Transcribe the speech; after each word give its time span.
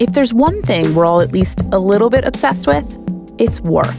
If 0.00 0.12
there's 0.12 0.32
one 0.32 0.62
thing 0.62 0.94
we're 0.94 1.04
all 1.04 1.20
at 1.20 1.30
least 1.30 1.60
a 1.72 1.78
little 1.78 2.08
bit 2.08 2.24
obsessed 2.24 2.66
with, 2.66 2.86
it's 3.38 3.60
work. 3.60 3.94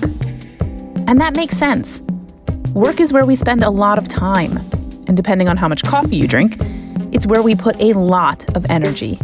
And 1.05 1.21
that 1.21 1.35
makes 1.35 1.55
sense. 1.55 2.01
Work 2.73 2.99
is 2.99 3.13
where 3.13 3.23
we 3.23 3.35
spend 3.35 3.63
a 3.63 3.69
lot 3.69 3.99
of 3.99 4.07
time. 4.07 4.57
And 5.05 5.15
depending 5.15 5.47
on 5.47 5.57
how 5.57 5.67
much 5.67 5.83
coffee 5.83 6.15
you 6.15 6.27
drink, 6.27 6.55
it's 7.11 7.27
where 7.27 7.43
we 7.43 7.53
put 7.53 7.79
a 7.79 7.93
lot 7.93 8.49
of 8.55 8.65
energy. 8.71 9.19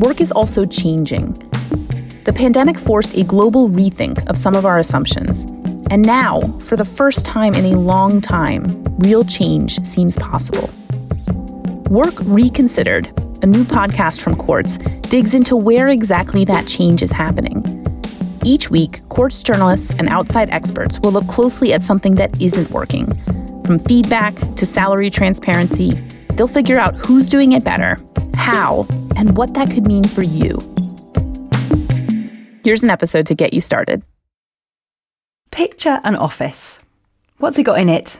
Work 0.00 0.20
is 0.20 0.32
also 0.32 0.66
changing. 0.66 1.34
The 2.24 2.32
pandemic 2.34 2.76
forced 2.76 3.14
a 3.14 3.22
global 3.22 3.68
rethink 3.68 4.28
of 4.28 4.36
some 4.36 4.56
of 4.56 4.66
our 4.66 4.80
assumptions. 4.80 5.44
And 5.88 6.02
now, 6.02 6.40
for 6.58 6.76
the 6.76 6.84
first 6.84 7.24
time 7.24 7.54
in 7.54 7.66
a 7.66 7.78
long 7.78 8.20
time, 8.20 8.82
real 8.98 9.22
change 9.22 9.86
seems 9.86 10.18
possible. 10.18 10.68
Work 11.90 12.14
Reconsidered 12.22 13.12
a 13.42 13.46
new 13.46 13.64
podcast 13.64 14.20
from 14.20 14.36
Quartz, 14.36 14.78
digs 15.08 15.34
into 15.34 15.56
where 15.56 15.88
exactly 15.88 16.44
that 16.44 16.66
change 16.66 17.02
is 17.02 17.10
happening. 17.10 17.64
Each 18.44 18.70
week, 18.70 19.06
Quartz 19.08 19.42
journalists 19.42 19.94
and 19.98 20.08
outside 20.08 20.50
experts 20.50 20.98
will 21.00 21.12
look 21.12 21.28
closely 21.28 21.72
at 21.72 21.82
something 21.82 22.14
that 22.14 22.40
isn't 22.40 22.70
working. 22.70 23.06
From 23.64 23.78
feedback 23.78 24.34
to 24.56 24.64
salary 24.64 25.10
transparency, 25.10 25.92
they'll 26.34 26.48
figure 26.48 26.78
out 26.78 26.96
who's 26.96 27.28
doing 27.28 27.52
it 27.52 27.64
better, 27.64 27.98
how, 28.34 28.86
and 29.16 29.36
what 29.36 29.54
that 29.54 29.70
could 29.70 29.86
mean 29.86 30.04
for 30.04 30.22
you. 30.22 30.58
Here's 32.64 32.82
an 32.82 32.90
episode 32.90 33.26
to 33.26 33.34
get 33.34 33.54
you 33.54 33.60
started. 33.60 34.02
Picture 35.50 36.00
an 36.04 36.16
office. 36.16 36.78
What's 37.38 37.58
it 37.58 37.64
got 37.64 37.78
in 37.78 37.88
it? 37.88 38.18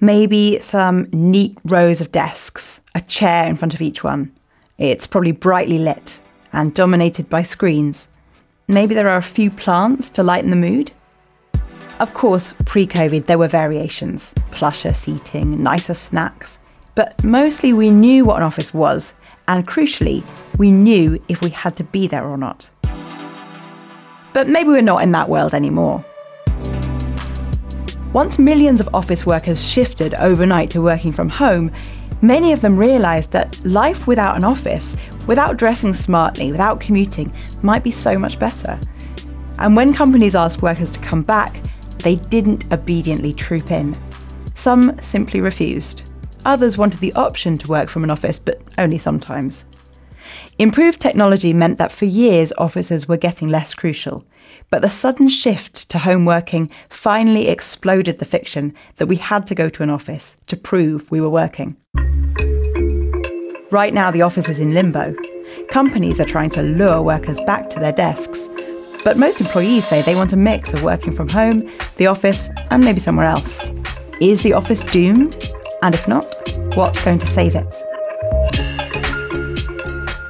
Maybe 0.00 0.58
some 0.60 1.08
neat 1.12 1.58
rows 1.64 2.00
of 2.00 2.10
desks, 2.10 2.80
a 2.94 3.00
chair 3.00 3.46
in 3.46 3.56
front 3.56 3.74
of 3.74 3.82
each 3.82 4.02
one, 4.02 4.32
it's 4.80 5.06
probably 5.06 5.32
brightly 5.32 5.78
lit 5.78 6.18
and 6.54 6.74
dominated 6.74 7.28
by 7.28 7.42
screens. 7.42 8.08
Maybe 8.66 8.94
there 8.94 9.08
are 9.10 9.18
a 9.18 9.22
few 9.22 9.50
plants 9.50 10.08
to 10.10 10.22
lighten 10.22 10.48
the 10.48 10.56
mood. 10.56 10.90
Of 11.98 12.14
course, 12.14 12.54
pre 12.64 12.86
COVID, 12.86 13.26
there 13.26 13.38
were 13.38 13.46
variations 13.46 14.34
plusher 14.50 14.94
seating, 14.94 15.62
nicer 15.62 15.94
snacks. 15.94 16.58
But 16.94 17.22
mostly 17.22 17.72
we 17.72 17.90
knew 17.90 18.24
what 18.24 18.38
an 18.38 18.42
office 18.42 18.72
was, 18.72 19.14
and 19.48 19.68
crucially, 19.68 20.24
we 20.56 20.70
knew 20.70 21.22
if 21.28 21.42
we 21.42 21.50
had 21.50 21.76
to 21.76 21.84
be 21.84 22.06
there 22.06 22.24
or 22.24 22.38
not. 22.38 22.68
But 24.32 24.48
maybe 24.48 24.70
we're 24.70 24.82
not 24.82 25.02
in 25.02 25.12
that 25.12 25.28
world 25.28 25.54
anymore. 25.54 26.04
Once 28.12 28.38
millions 28.38 28.80
of 28.80 28.88
office 28.94 29.24
workers 29.26 29.64
shifted 29.64 30.14
overnight 30.14 30.70
to 30.70 30.82
working 30.82 31.12
from 31.12 31.28
home, 31.28 31.70
Many 32.22 32.52
of 32.52 32.60
them 32.60 32.76
realised 32.76 33.30
that 33.32 33.64
life 33.64 34.06
without 34.06 34.36
an 34.36 34.44
office, 34.44 34.94
without 35.26 35.56
dressing 35.56 35.94
smartly, 35.94 36.52
without 36.52 36.80
commuting, 36.80 37.32
might 37.62 37.82
be 37.82 37.90
so 37.90 38.18
much 38.18 38.38
better. 38.38 38.78
And 39.58 39.74
when 39.74 39.94
companies 39.94 40.34
asked 40.34 40.62
workers 40.62 40.92
to 40.92 41.00
come 41.00 41.22
back, 41.22 41.64
they 41.98 42.16
didn't 42.16 42.70
obediently 42.72 43.32
troop 43.32 43.70
in. 43.70 43.94
Some 44.54 44.98
simply 45.00 45.40
refused. 45.40 46.12
Others 46.44 46.78
wanted 46.78 47.00
the 47.00 47.12
option 47.14 47.56
to 47.58 47.68
work 47.68 47.88
from 47.88 48.04
an 48.04 48.10
office, 48.10 48.38
but 48.38 48.62
only 48.78 48.98
sometimes. 48.98 49.64
Improved 50.58 51.00
technology 51.00 51.52
meant 51.52 51.78
that 51.78 51.92
for 51.92 52.04
years 52.04 52.52
offices 52.58 53.08
were 53.08 53.16
getting 53.16 53.48
less 53.48 53.74
crucial. 53.74 54.24
But 54.70 54.82
the 54.82 54.88
sudden 54.88 55.28
shift 55.28 55.90
to 55.90 55.98
home 55.98 56.24
working 56.24 56.70
finally 56.88 57.48
exploded 57.48 58.20
the 58.20 58.24
fiction 58.24 58.72
that 58.96 59.06
we 59.06 59.16
had 59.16 59.44
to 59.48 59.54
go 59.56 59.68
to 59.68 59.82
an 59.82 59.90
office 59.90 60.36
to 60.46 60.56
prove 60.56 61.10
we 61.10 61.20
were 61.20 61.28
working. 61.28 61.76
Right 63.72 63.92
now, 63.92 64.12
the 64.12 64.22
office 64.22 64.48
is 64.48 64.60
in 64.60 64.72
limbo. 64.72 65.14
Companies 65.70 66.20
are 66.20 66.24
trying 66.24 66.50
to 66.50 66.62
lure 66.62 67.02
workers 67.02 67.40
back 67.40 67.68
to 67.70 67.80
their 67.80 67.92
desks. 67.92 68.48
But 69.02 69.16
most 69.18 69.40
employees 69.40 69.88
say 69.88 70.02
they 70.02 70.14
want 70.14 70.32
a 70.32 70.36
mix 70.36 70.72
of 70.72 70.84
working 70.84 71.12
from 71.12 71.28
home, 71.28 71.58
the 71.96 72.06
office, 72.06 72.48
and 72.70 72.84
maybe 72.84 73.00
somewhere 73.00 73.26
else. 73.26 73.72
Is 74.20 74.42
the 74.42 74.52
office 74.52 74.82
doomed? 74.84 75.50
And 75.82 75.96
if 75.96 76.06
not, 76.06 76.26
what's 76.76 77.04
going 77.04 77.18
to 77.18 77.26
save 77.26 77.56
it? 77.56 77.74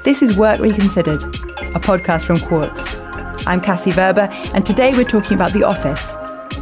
This 0.04 0.22
is 0.22 0.36
Work 0.38 0.60
Reconsidered, 0.60 1.22
a 1.24 1.80
podcast 1.80 2.22
from 2.22 2.38
Quartz. 2.38 2.99
I'm 3.46 3.60
Cassie 3.60 3.90
Werber, 3.92 4.28
and 4.54 4.66
today 4.66 4.90
we're 4.90 5.04
talking 5.04 5.34
about 5.34 5.52
the 5.52 5.64
office, 5.64 6.14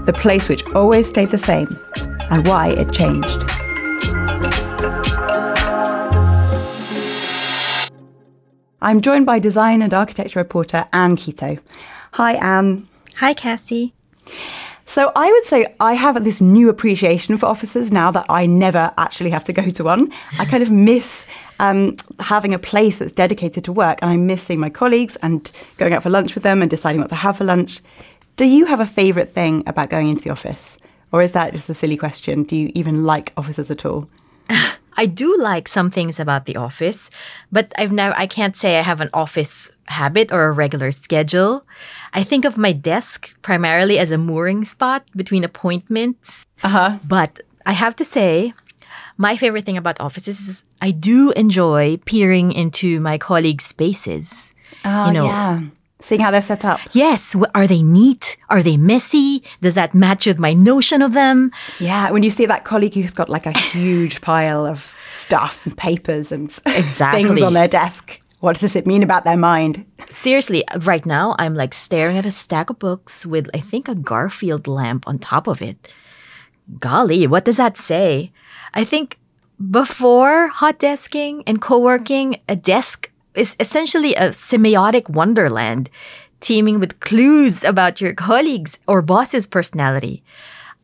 the 0.07 0.13
place 0.13 0.49
which 0.49 0.63
always 0.75 1.09
stayed 1.09 1.31
the 1.31 1.39
same, 1.39 1.69
and 2.31 2.47
why 2.47 2.69
it 2.69 2.93
changed. 2.93 3.45
I'm 8.81 9.01
joined 9.01 9.27
by 9.27 9.41
design 9.41 9.83
and 9.83 9.93
architecture 9.93 10.39
reporter 10.39 10.87
Anne 10.93 11.17
Quito. 11.17 11.59
Hi, 12.13 12.35
Anne. 12.35 12.87
Hi, 13.17 13.35
Cassie. 13.35 13.93
So 14.89 15.13
I 15.15 15.31
would 15.31 15.45
say 15.45 15.75
I 15.81 15.93
have 15.93 16.25
this 16.25 16.41
new 16.41 16.71
appreciation 16.71 17.37
for 17.37 17.45
offices 17.45 17.93
now 17.93 18.11
that 18.11 18.25
I 18.31 18.47
never 18.47 18.91
actually 18.97 19.29
have 19.29 19.45
to 19.45 19.53
go 19.53 19.69
to 19.69 19.85
one. 19.85 20.11
I 20.39 20.47
kind 20.47 20.63
of 20.63 20.71
miss 20.71 21.27
um, 21.61 21.97
having 22.19 22.55
a 22.55 22.59
place 22.59 22.97
that's 22.97 23.13
dedicated 23.13 23.65
to 23.65 23.73
work, 23.73 23.99
and 24.01 24.11
I 24.11 24.17
miss 24.17 24.45
seeing 24.45 24.61
my 24.61 24.71
colleagues 24.71 25.17
and 25.17 25.49
going 25.77 25.93
out 25.93 26.03
for 26.03 26.09
lunch 26.09 26.35
with 26.35 26.43
them 26.43 26.63
and 26.63 26.71
deciding 26.71 27.03
what 27.03 27.11
to 27.11 27.17
have 27.17 27.37
for 27.37 27.45
lunch. 27.45 27.81
Do 28.37 28.47
you 28.47 28.65
have 28.65 28.81
a 28.81 28.87
favourite 28.87 29.29
thing 29.29 29.63
about 29.67 29.91
going 29.91 30.09
into 30.09 30.25
the 30.25 30.31
office, 30.31 30.79
or 31.13 31.21
is 31.21 31.33
that 31.33 31.53
just 31.53 31.69
a 31.69 31.75
silly 31.75 31.99
question? 31.99 32.45
Do 32.45 32.57
you 32.57 32.73
even 32.75 33.05
like 33.05 33.35
offices 33.37 33.71
at 33.71 33.85
all? 33.85 34.09
I 34.97 35.05
do 35.05 35.37
like 35.39 35.69
some 35.69 35.91
things 35.91 36.19
about 36.19 36.47
the 36.47 36.57
office, 36.57 37.11
but 37.53 37.75
I've 37.77 37.93
never 37.93 38.17
I 38.19 38.27
can't 38.27 38.57
say 38.57 38.79
I 38.79 38.83
have 38.83 39.03
an 39.03 39.11
office 39.13 39.71
habit 39.85 40.33
or 40.33 40.47
a 40.47 40.53
regular 40.53 40.93
schedule. 40.93 41.65
I 42.13 42.25
think 42.25 42.45
of 42.45 42.57
my 42.57 42.73
desk 42.73 43.35
primarily 43.43 43.99
as 43.99 44.11
a 44.11 44.19
mooring 44.19 44.65
spot 44.65 45.05
between 45.15 45.45
appointments. 45.45 46.47
Uh-huh. 46.63 46.99
But 47.07 47.41
I 47.67 47.73
have 47.73 47.95
to 47.97 48.05
say, 48.05 48.55
my 49.17 49.37
favorite 49.37 49.67
thing 49.67 49.77
about 49.77 50.01
offices 50.01 50.49
is 50.49 50.63
I 50.81 50.91
do 50.91 51.33
enjoy 51.33 51.99
peering 52.05 52.53
into 52.53 53.01
my 53.01 53.19
colleagues' 53.19 53.65
spaces. 53.65 54.53
Oh, 54.85 55.07
you 55.07 55.13
know, 55.13 55.27
yeah. 55.27 55.61
Seeing 56.01 56.21
how 56.21 56.31
they're 56.31 56.43
set 56.43 56.65
up. 56.65 56.79
Yes. 56.93 57.35
Are 57.57 57.67
they 57.67 57.83
neat? 57.83 58.37
Are 58.49 58.63
they 58.63 58.77
messy? 58.77 59.43
Does 59.61 59.75
that 59.75 59.95
match 59.95 60.27
with 60.27 60.39
my 60.39 60.53
notion 60.53 61.03
of 61.03 61.13
them? 61.13 61.51
Yeah. 61.81 62.13
When 62.13 62.23
you 62.23 62.31
see 62.31 62.47
that 62.47 62.65
colleague 62.65 62.95
who's 62.95 63.11
got 63.11 63.29
like 63.29 63.47
a 63.47 63.59
huge 63.59 64.21
pile 64.21 64.65
of 64.65 64.95
stuff 65.07 65.67
and 65.67 65.77
papers 65.77 66.31
and 66.31 66.45
exactly. 66.67 67.25
things 67.29 67.43
on 67.43 67.55
their 67.55 67.67
desk, 67.67 68.21
what 68.41 68.61
does 68.61 68.77
it 68.77 68.87
mean 68.87 69.03
about 69.03 69.25
their 69.25 69.37
mind? 69.37 69.85
Seriously, 70.11 70.63
right 70.81 71.05
now 71.05 71.35
I'm 71.39 71.55
like 71.55 71.75
staring 71.75 72.17
at 72.17 72.27
a 72.27 72.31
stack 72.31 72.71
of 72.71 72.79
books 72.79 73.27
with, 73.27 73.49
I 73.53 73.61
think, 73.61 73.89
a 73.89 73.95
Garfield 73.95 74.69
lamp 74.69 75.09
on 75.09 75.19
top 75.19 75.47
of 75.47 75.61
it. 75.61 75.93
Golly, 76.79 77.27
what 77.27 77.45
does 77.45 77.57
that 77.57 77.77
say? 77.77 78.31
I 78.75 78.85
think 78.85 79.19
before 79.59 80.49
hot 80.49 80.79
desking 80.79 81.43
and 81.47 81.61
co 81.61 81.79
working, 81.79 82.37
a 82.49 82.55
desk 82.55 83.11
is 83.35 83.57
essentially 83.59 84.15
a 84.15 84.31
semiotic 84.31 85.09
wonderland, 85.09 85.91
teeming 86.39 86.79
with 86.79 87.01
clues 87.01 87.65
about 87.65 88.01
your 88.01 88.15
colleagues 88.15 88.79
or 88.87 89.03
boss's 89.03 89.47
personality. 89.49 90.23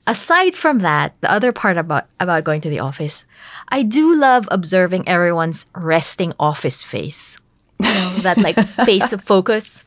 Aside 0.07 0.55
from 0.55 0.81
that, 0.81 1.15
the 1.21 1.31
other 1.31 1.53
part 1.53 1.79
about, 1.79 2.07
about 2.19 2.45
going 2.45 2.61
to 2.63 2.69
the 2.69 2.81
office, 2.81 3.25
I 3.69 3.83
do 3.83 4.15
love 4.15 4.49
observing 4.51 5.09
everyone's 5.09 5.67
resting 5.75 6.35
office 6.39 6.83
face. 6.83 7.39
You 7.81 7.89
know, 7.89 8.15
that 8.19 8.39
like 8.39 8.59
face 8.87 9.13
of 9.13 9.23
focus, 9.23 9.85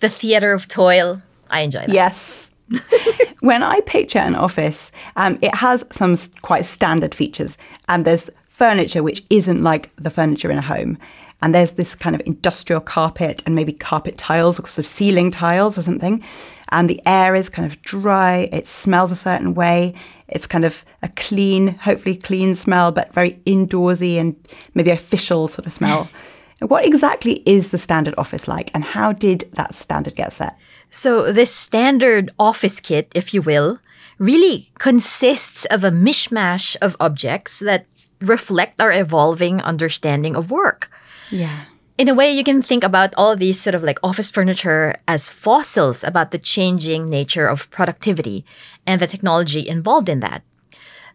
the 0.00 0.08
theater 0.08 0.52
of 0.52 0.68
toil. 0.68 1.22
I 1.50 1.60
enjoy 1.60 1.80
that. 1.80 1.90
Yes. 1.90 2.50
when 3.40 3.62
I 3.62 3.80
picture 3.82 4.18
an 4.18 4.34
office, 4.34 4.90
um, 5.14 5.38
it 5.40 5.54
has 5.54 5.84
some 5.90 6.16
quite 6.42 6.66
standard 6.66 7.14
features, 7.14 7.56
and 7.88 8.04
there's 8.04 8.30
furniture 8.46 9.02
which 9.02 9.22
isn't 9.30 9.62
like 9.62 9.94
the 9.96 10.10
furniture 10.10 10.50
in 10.50 10.58
a 10.58 10.62
home. 10.62 10.98
And 11.42 11.54
there's 11.54 11.72
this 11.72 11.94
kind 11.94 12.16
of 12.16 12.22
industrial 12.24 12.80
carpet 12.80 13.42
and 13.44 13.54
maybe 13.54 13.72
carpet 13.72 14.16
tiles 14.16 14.58
or 14.58 14.66
sort 14.66 14.78
of 14.78 14.86
ceiling 14.86 15.30
tiles 15.30 15.76
or 15.76 15.82
something. 15.82 16.24
And 16.70 16.88
the 16.88 17.00
air 17.04 17.34
is 17.34 17.50
kind 17.50 17.70
of 17.70 17.80
dry. 17.82 18.48
It 18.52 18.66
smells 18.66 19.12
a 19.12 19.16
certain 19.16 19.54
way. 19.54 19.94
It's 20.28 20.46
kind 20.46 20.64
of 20.64 20.84
a 21.02 21.08
clean, 21.10 21.68
hopefully 21.68 22.16
clean 22.16 22.54
smell, 22.54 22.90
but 22.90 23.12
very 23.12 23.38
indoorsy 23.46 24.16
and 24.16 24.34
maybe 24.74 24.90
official 24.90 25.48
sort 25.48 25.66
of 25.66 25.72
smell. 25.72 26.08
what 26.60 26.84
exactly 26.84 27.42
is 27.44 27.70
the 27.70 27.78
standard 27.78 28.14
office 28.16 28.48
like 28.48 28.70
and 28.74 28.82
how 28.82 29.12
did 29.12 29.44
that 29.52 29.74
standard 29.74 30.16
get 30.16 30.32
set? 30.32 30.56
So, 30.90 31.30
this 31.32 31.52
standard 31.52 32.30
office 32.38 32.80
kit, 32.80 33.12
if 33.14 33.34
you 33.34 33.42
will, 33.42 33.80
really 34.18 34.70
consists 34.78 35.66
of 35.66 35.84
a 35.84 35.90
mishmash 35.90 36.76
of 36.80 36.96
objects 37.00 37.58
that 37.58 37.86
reflect 38.20 38.80
our 38.80 38.92
evolving 38.92 39.60
understanding 39.60 40.34
of 40.34 40.50
work. 40.50 40.90
Yeah. 41.30 41.64
In 41.98 42.08
a 42.08 42.14
way, 42.14 42.30
you 42.30 42.44
can 42.44 42.62
think 42.62 42.84
about 42.84 43.14
all 43.16 43.32
of 43.32 43.38
these 43.38 43.60
sort 43.60 43.74
of 43.74 43.82
like 43.82 43.98
office 44.02 44.30
furniture 44.30 44.96
as 45.08 45.28
fossils 45.28 46.04
about 46.04 46.30
the 46.30 46.38
changing 46.38 47.08
nature 47.08 47.46
of 47.46 47.70
productivity 47.70 48.44
and 48.86 49.00
the 49.00 49.06
technology 49.06 49.66
involved 49.66 50.08
in 50.08 50.20
that. 50.20 50.42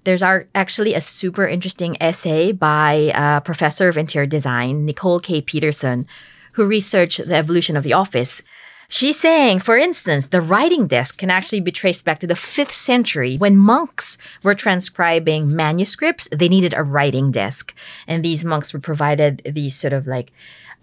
There's 0.04 0.24
our, 0.24 0.48
actually 0.56 0.94
a 0.94 1.02
super 1.02 1.48
interesting 1.48 1.96
essay 2.02 2.52
by 2.52 3.12
a 3.14 3.42
professor 3.42 3.88
of 3.88 3.98
interior 3.98 4.26
design, 4.26 4.86
Nicole 4.86 5.20
K. 5.20 5.42
Peterson, 5.42 6.08
who 6.54 6.66
researched 6.66 7.28
the 7.28 7.36
evolution 7.36 7.78
of 7.78 7.84
the 7.84 7.94
office. 7.94 8.42
She's 8.90 9.18
saying, 9.18 9.60
for 9.60 9.78
instance, 9.78 10.28
the 10.28 10.42
writing 10.42 10.86
desk 10.86 11.18
can 11.18 11.30
actually 11.30 11.62
be 11.62 11.72
traced 11.72 12.04
back 12.04 12.20
to 12.20 12.28
the 12.28 12.34
5th 12.34 12.74
century 12.74 13.38
when 13.38 13.56
monks 13.56 14.18
were 14.44 14.54
transcribing 14.54 15.56
manuscripts. 15.56 16.28
They 16.30 16.50
needed 16.50 16.74
a 16.74 16.84
writing 16.84 17.32
desk. 17.32 17.74
And 18.06 18.22
these 18.22 18.44
monks 18.44 18.74
were 18.74 18.82
provided 18.82 19.42
these 19.46 19.76
sort 19.76 19.94
of 19.94 20.08
like 20.08 20.34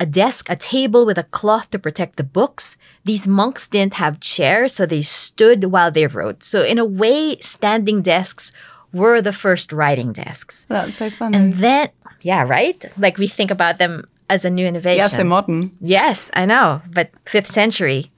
a 0.01 0.07
desk, 0.07 0.49
a 0.49 0.57
table 0.57 1.05
with 1.05 1.19
a 1.19 1.25
cloth 1.25 1.71
to 1.71 1.79
protect 1.79 2.17
the 2.17 2.25
books. 2.25 2.77
These 3.05 3.29
monks 3.29 3.67
didn't 3.67 3.95
have 3.95 4.21
chairs, 4.21 4.75
so 4.75 4.87
they 4.87 5.03
stood 5.03 5.65
while 5.65 5.91
they 5.91 6.07
wrote. 6.07 6.43
So, 6.45 6.63
in 6.63 6.79
a 6.79 6.85
way, 6.85 7.37
standing 7.41 8.01
desks 8.01 8.53
were 8.93 9.21
the 9.21 9.33
first 9.33 9.73
writing 9.73 10.13
desks. 10.13 10.67
That's 10.69 10.97
so 10.97 11.11
funny. 11.11 11.37
And 11.37 11.55
then, 11.55 11.91
yeah, 12.23 12.43
right? 12.43 12.85
Like 12.97 13.19
we 13.19 13.29
think 13.29 13.51
about 13.51 13.79
them 13.79 14.05
as 14.31 14.45
a 14.45 14.51
new 14.51 14.67
innovation. 14.67 15.01
yeah, 15.01 15.09
so 15.09 15.25
modern. 15.25 15.73
Yes, 15.81 16.31
I 16.35 16.45
know, 16.45 16.83
but 16.91 17.11
fifth 17.25 17.49
century. 17.49 18.11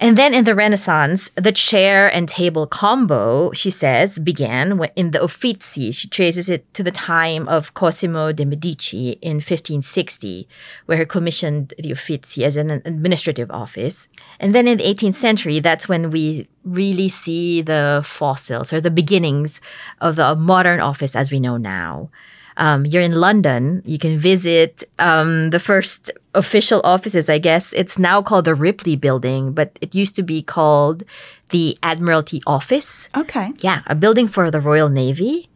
And 0.00 0.18
then 0.18 0.34
in 0.34 0.44
the 0.44 0.54
Renaissance, 0.54 1.30
the 1.34 1.52
chair 1.52 2.12
and 2.12 2.28
table 2.28 2.66
combo, 2.66 3.52
she 3.52 3.70
says, 3.70 4.18
began 4.18 4.80
in 4.96 5.12
the 5.12 5.22
Uffizi. 5.22 5.92
She 5.92 6.08
traces 6.08 6.50
it 6.50 6.72
to 6.74 6.82
the 6.82 6.90
time 6.90 7.48
of 7.48 7.74
Cosimo 7.74 8.32
de' 8.32 8.44
Medici 8.44 9.12
in 9.22 9.36
1560, 9.36 10.48
where 10.86 10.98
he 10.98 11.04
commissioned 11.04 11.74
the 11.78 11.92
Uffizi 11.92 12.44
as 12.44 12.56
an 12.56 12.70
administrative 12.70 13.50
office. 13.50 14.08
And 14.40 14.54
then 14.54 14.66
in 14.66 14.78
the 14.78 14.84
18th 14.84 15.14
century, 15.14 15.60
that's 15.60 15.88
when 15.88 16.10
we 16.10 16.48
really 16.64 17.08
see 17.08 17.62
the 17.62 18.02
fossils 18.04 18.72
or 18.72 18.80
the 18.80 18.90
beginnings 18.90 19.60
of 20.00 20.16
the 20.16 20.34
modern 20.36 20.80
office 20.80 21.14
as 21.14 21.30
we 21.30 21.40
know 21.40 21.56
now 21.56 22.10
um, 22.56 22.86
you're 22.86 23.02
in 23.02 23.12
London, 23.12 23.82
you 23.84 23.98
can 23.98 24.18
visit 24.18 24.84
um, 24.98 25.50
the 25.50 25.58
first 25.58 26.10
official 26.34 26.80
offices, 26.84 27.28
I 27.28 27.38
guess. 27.38 27.72
It's 27.72 27.98
now 27.98 28.22
called 28.22 28.44
the 28.44 28.54
Ripley 28.54 28.96
Building, 28.96 29.52
but 29.52 29.78
it 29.80 29.94
used 29.94 30.16
to 30.16 30.22
be 30.22 30.42
called 30.42 31.04
the 31.50 31.76
Admiralty 31.82 32.40
Office. 32.46 33.08
Okay. 33.16 33.52
Yeah, 33.58 33.82
a 33.86 33.94
building 33.94 34.28
for 34.28 34.50
the 34.50 34.60
Royal 34.60 34.88
Navy. 34.88 35.48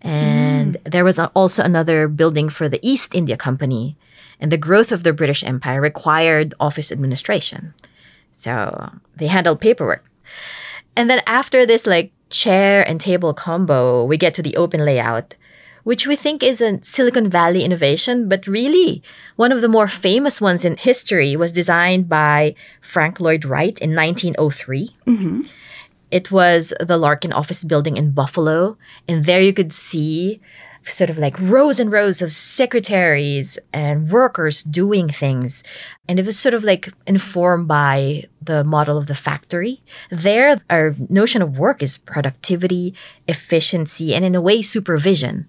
And 0.00 0.76
there 0.84 1.04
was 1.04 1.18
also 1.18 1.62
another 1.62 2.08
building 2.08 2.50
for 2.50 2.68
the 2.68 2.80
East 2.82 3.14
India 3.14 3.36
Company. 3.36 3.96
And 4.38 4.52
the 4.52 4.58
growth 4.58 4.92
of 4.92 5.02
the 5.02 5.12
British 5.12 5.42
Empire 5.42 5.80
required 5.80 6.52
office 6.60 6.92
administration. 6.92 7.72
So 8.34 8.92
they 9.16 9.28
handled 9.28 9.60
paperwork. 9.60 10.04
And 10.96 11.08
then 11.08 11.22
after 11.26 11.64
this 11.64 11.86
like 11.86 12.12
chair 12.28 12.86
and 12.86 13.00
table 13.00 13.32
combo, 13.32 14.04
we 14.04 14.16
get 14.18 14.34
to 14.34 14.42
the 14.42 14.56
open 14.56 14.84
layout, 14.84 15.34
which 15.84 16.06
we 16.06 16.16
think 16.16 16.42
is 16.42 16.60
a 16.60 16.82
Silicon 16.82 17.30
Valley 17.30 17.62
innovation, 17.62 18.28
but 18.28 18.46
really 18.46 19.02
one 19.36 19.52
of 19.52 19.60
the 19.60 19.68
more 19.68 19.88
famous 19.88 20.40
ones 20.40 20.64
in 20.64 20.76
history 20.76 21.36
was 21.36 21.52
designed 21.52 22.08
by 22.08 22.54
Frank 22.80 23.20
Lloyd 23.20 23.44
Wright 23.44 23.78
in 23.78 23.94
1903. 23.94 24.96
Mm-hmm. 25.06 25.42
It 26.10 26.30
was 26.30 26.72
the 26.80 26.96
Larkin 26.96 27.32
office 27.32 27.64
building 27.64 27.96
in 27.96 28.12
Buffalo, 28.12 28.76
and 29.08 29.24
there 29.24 29.40
you 29.40 29.52
could 29.52 29.72
see 29.72 30.40
sort 30.86 31.10
of 31.10 31.18
like 31.18 31.38
rows 31.40 31.80
and 31.80 31.90
rows 31.90 32.20
of 32.20 32.32
secretaries 32.32 33.58
and 33.72 34.10
workers 34.10 34.62
doing 34.62 35.08
things. 35.08 35.62
And 36.08 36.18
it 36.18 36.26
was 36.26 36.38
sort 36.38 36.54
of 36.54 36.64
like 36.64 36.92
informed 37.06 37.68
by 37.68 38.24
the 38.42 38.64
model 38.64 38.98
of 38.98 39.06
the 39.06 39.14
factory. 39.14 39.80
There, 40.10 40.60
our 40.68 40.94
notion 41.08 41.42
of 41.42 41.58
work 41.58 41.82
is 41.82 41.98
productivity, 41.98 42.94
efficiency, 43.26 44.14
and 44.14 44.24
in 44.24 44.34
a 44.34 44.40
way, 44.40 44.62
supervision. 44.62 45.48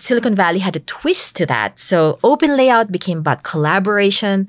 Silicon 0.00 0.34
Valley 0.34 0.58
had 0.58 0.76
a 0.76 0.80
twist 0.80 1.36
to 1.36 1.46
that. 1.46 1.78
So 1.78 2.18
open 2.24 2.56
layout 2.56 2.90
became 2.90 3.18
about 3.18 3.42
collaboration, 3.42 4.48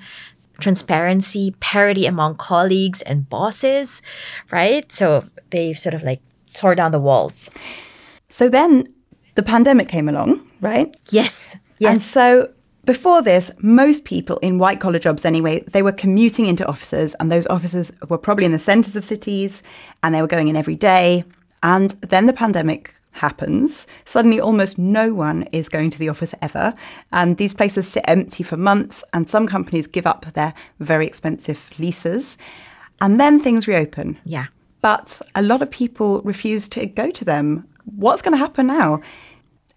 transparency, 0.60 1.56
parity 1.60 2.06
among 2.06 2.36
colleagues 2.36 3.02
and 3.02 3.30
bosses, 3.30 4.02
right? 4.52 4.92
So 4.92 5.26
they 5.50 5.74
sort 5.74 5.94
of 5.94 6.04
like 6.04 6.22
tore 6.54 6.76
down 6.76 6.92
the 6.92 7.00
walls. 7.00 7.52
So 8.30 8.50
then 8.50 8.94
the 9.36 9.44
pandemic 9.44 9.90
came 9.90 10.08
along, 10.08 10.50
right? 10.62 10.96
Yes. 11.10 11.56
Yes. 11.80 11.92
And 11.92 12.02
so 12.02 12.52
before 12.86 13.22
this, 13.22 13.52
most 13.60 14.06
people 14.06 14.38
in 14.38 14.58
white 14.58 14.80
collar 14.80 15.00
jobs 15.00 15.26
anyway, 15.26 15.64
they 15.68 15.84
were 15.84 15.92
commuting 15.92 16.46
into 16.46 16.66
offices, 16.68 17.16
and 17.20 17.32
those 17.32 17.46
offices 17.48 17.92
were 18.10 18.18
probably 18.18 18.46
in 18.46 18.52
the 18.52 18.60
centres 18.60 18.96
of 18.96 19.06
cities, 19.06 19.62
and 20.02 20.16
they 20.16 20.22
were 20.22 20.28
going 20.28 20.48
in 20.48 20.56
every 20.56 20.76
day. 20.76 21.24
And 21.64 21.92
then 22.02 22.26
the 22.26 22.34
pandemic 22.34 22.96
happens. 23.14 23.88
Suddenly, 24.06 24.40
almost 24.40 24.78
no 24.78 25.14
one 25.14 25.44
is 25.52 25.70
going 25.70 25.90
to 25.92 26.00
the 26.00 26.10
office 26.10 26.34
ever, 26.42 26.74
and 27.12 27.38
these 27.38 27.54
places 27.54 27.88
sit 27.88 28.04
empty 28.08 28.44
for 28.44 28.58
months, 28.58 29.04
and 29.14 29.30
some 29.30 29.48
companies 29.48 29.88
give 29.88 30.08
up 30.08 30.26
their 30.34 30.54
very 30.80 31.06
expensive 31.06 31.70
leases. 31.78 32.38
And 33.00 33.20
then 33.20 33.40
things 33.40 33.68
reopen. 33.68 34.18
yeah. 34.24 34.48
But 34.82 35.22
a 35.36 35.44
lot 35.44 35.62
of 35.62 35.70
people 35.70 36.22
refuse 36.24 36.68
to 36.70 36.88
go 36.88 37.12
to 37.12 37.24
them. 37.24 37.68
What's 37.86 38.24
going 38.24 38.34
to 38.34 38.38
happen 38.38 38.66
now? 38.66 39.02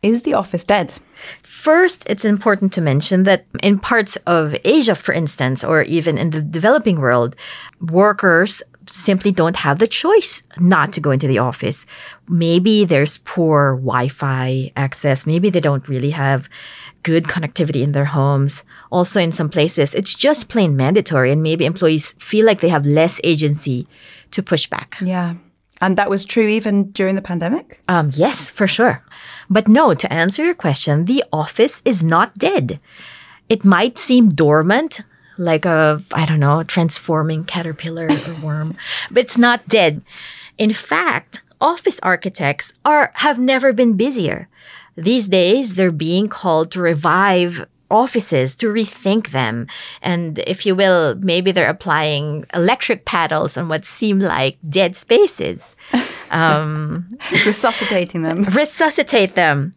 Is 0.03 0.23
the 0.23 0.35
office 0.35 0.65
dead? 0.65 0.95
First, 1.43 2.05
it's 2.07 2.25
important 2.25 2.73
to 2.75 2.81
mention 2.81 3.25
that 3.25 3.47
in 3.63 3.79
parts 3.79 4.17
of 4.27 4.55
Asia, 4.65 4.95
for 4.95 5.13
instance, 5.13 5.65
or 5.65 5.83
even 5.83 6.19
in 6.19 6.31
the 6.31 6.41
developing 6.41 7.01
world, 7.01 7.37
workers 7.81 8.63
simply 8.89 9.31
don't 9.31 9.57
have 9.57 9.79
the 9.79 9.87
choice 9.87 10.43
not 10.59 10.93
to 10.93 11.01
go 11.01 11.11
into 11.11 11.27
the 11.27 11.39
office. 11.39 11.87
Maybe 12.29 12.85
there's 12.85 13.19
poor 13.19 13.77
Wi 13.77 14.09
Fi 14.09 14.73
access. 14.77 15.27
Maybe 15.27 15.51
they 15.51 15.61
don't 15.61 15.89
really 15.89 16.11
have 16.11 16.49
good 17.03 17.25
connectivity 17.25 17.83
in 17.83 17.93
their 17.93 18.07
homes. 18.07 18.65
Also, 18.91 19.21
in 19.21 19.33
some 19.33 19.49
places, 19.49 19.95
it's 19.95 20.15
just 20.15 20.49
plain 20.49 20.77
mandatory, 20.77 21.31
and 21.33 21.43
maybe 21.43 21.65
employees 21.65 22.13
feel 22.19 22.47
like 22.47 22.61
they 22.61 22.69
have 22.69 22.87
less 22.87 23.21
agency 23.25 23.87
to 24.31 24.43
push 24.43 24.67
back. 24.67 24.97
Yeah. 25.01 25.35
And 25.81 25.97
that 25.99 26.09
was 26.09 26.25
true 26.25 26.47
even 26.47 26.91
during 26.93 27.15
the 27.15 27.23
pandemic? 27.23 27.81
Um, 27.89 28.11
yes, 28.15 28.49
for 28.49 28.67
sure. 28.67 29.05
But 29.51 29.69
no, 29.69 29.93
to 29.93 30.13
answer 30.13 30.45
your 30.45 30.55
question, 30.55 31.05
the 31.05 31.25
office 31.33 31.83
is 31.85 32.03
not 32.03 32.35
dead. 32.35 32.81
It 33.49 33.65
might 33.65 33.99
seem 33.99 34.31
dormant, 34.31 35.03
like 35.39 35.65
a, 35.65 36.03
I 36.13 36.27
don't 36.27 36.41
know, 36.41 36.63
transforming 36.63 37.45
caterpillar 37.45 38.09
or 38.11 38.35
worm, 38.43 38.77
but 39.11 39.21
it's 39.25 39.39
not 39.39 39.67
dead. 39.69 40.03
In 40.59 40.73
fact, 40.73 41.43
office 41.61 41.99
architects 42.03 42.73
are 42.85 43.11
have 43.17 43.39
never 43.39 43.73
been 43.73 43.97
busier. 43.97 44.49
These 44.97 45.29
days, 45.29 45.75
they're 45.75 45.91
being 45.91 46.29
called 46.29 46.71
to 46.73 46.81
revive 46.81 47.67
offices, 47.91 48.55
to 48.57 48.67
rethink 48.67 49.31
them. 49.31 49.67
And 50.03 50.39
if 50.47 50.65
you 50.67 50.75
will, 50.75 51.15
maybe 51.17 51.53
they're 51.53 51.69
applying 51.69 52.45
electric 52.55 53.05
paddles 53.05 53.57
on 53.57 53.69
what 53.69 53.85
seem 53.85 54.19
like 54.21 54.57
dead 54.69 54.97
spaces. 54.97 55.77
Um, 56.31 57.11
Resuscitating 57.47 58.23
them. 58.23 58.43
resuscitate 58.43 59.35
them. 59.37 59.73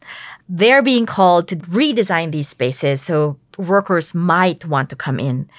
They're 0.50 0.82
being 0.82 1.06
called 1.06 1.48
to 1.50 1.58
redesign 1.58 2.32
these 2.32 2.48
spaces 2.48 3.02
so 3.02 3.38
workers 3.58 4.14
might 4.16 4.66
want 4.66 4.90
to 4.90 4.96
come 4.96 5.20
in. 5.20 5.50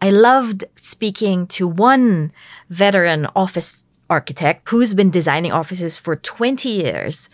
I 0.00 0.10
loved 0.10 0.64
speaking 0.76 1.46
to 1.48 1.68
one 1.68 2.32
veteran 2.70 3.28
office 3.36 3.84
architect 4.10 4.68
who's 4.68 4.94
been 4.94 5.10
designing 5.10 5.52
offices 5.52 5.98
for 5.98 6.16
20 6.16 6.68
years. 6.68 7.28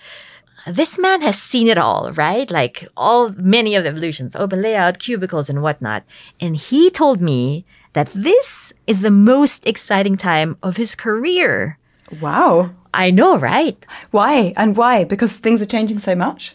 This 0.66 0.98
man 0.98 1.22
has 1.22 1.40
seen 1.40 1.68
it 1.68 1.78
all, 1.78 2.12
right? 2.12 2.50
Like 2.50 2.86
all 2.96 3.30
many 3.30 3.74
of 3.74 3.84
the 3.84 3.90
evolutions, 3.90 4.36
open 4.36 4.60
layout, 4.60 4.98
cubicles, 4.98 5.48
and 5.48 5.62
whatnot. 5.62 6.04
And 6.40 6.56
he 6.56 6.90
told 6.90 7.20
me 7.20 7.64
that 7.94 8.10
this 8.14 8.72
is 8.86 9.00
the 9.00 9.10
most 9.10 9.66
exciting 9.66 10.16
time 10.16 10.58
of 10.62 10.76
his 10.76 10.94
career. 10.94 11.78
Wow. 12.20 12.70
I 12.92 13.10
know, 13.10 13.38
right? 13.38 13.78
Why? 14.10 14.52
And 14.56 14.76
why? 14.76 15.04
Because 15.04 15.36
things 15.36 15.62
are 15.62 15.66
changing 15.66 16.00
so 16.00 16.14
much? 16.14 16.54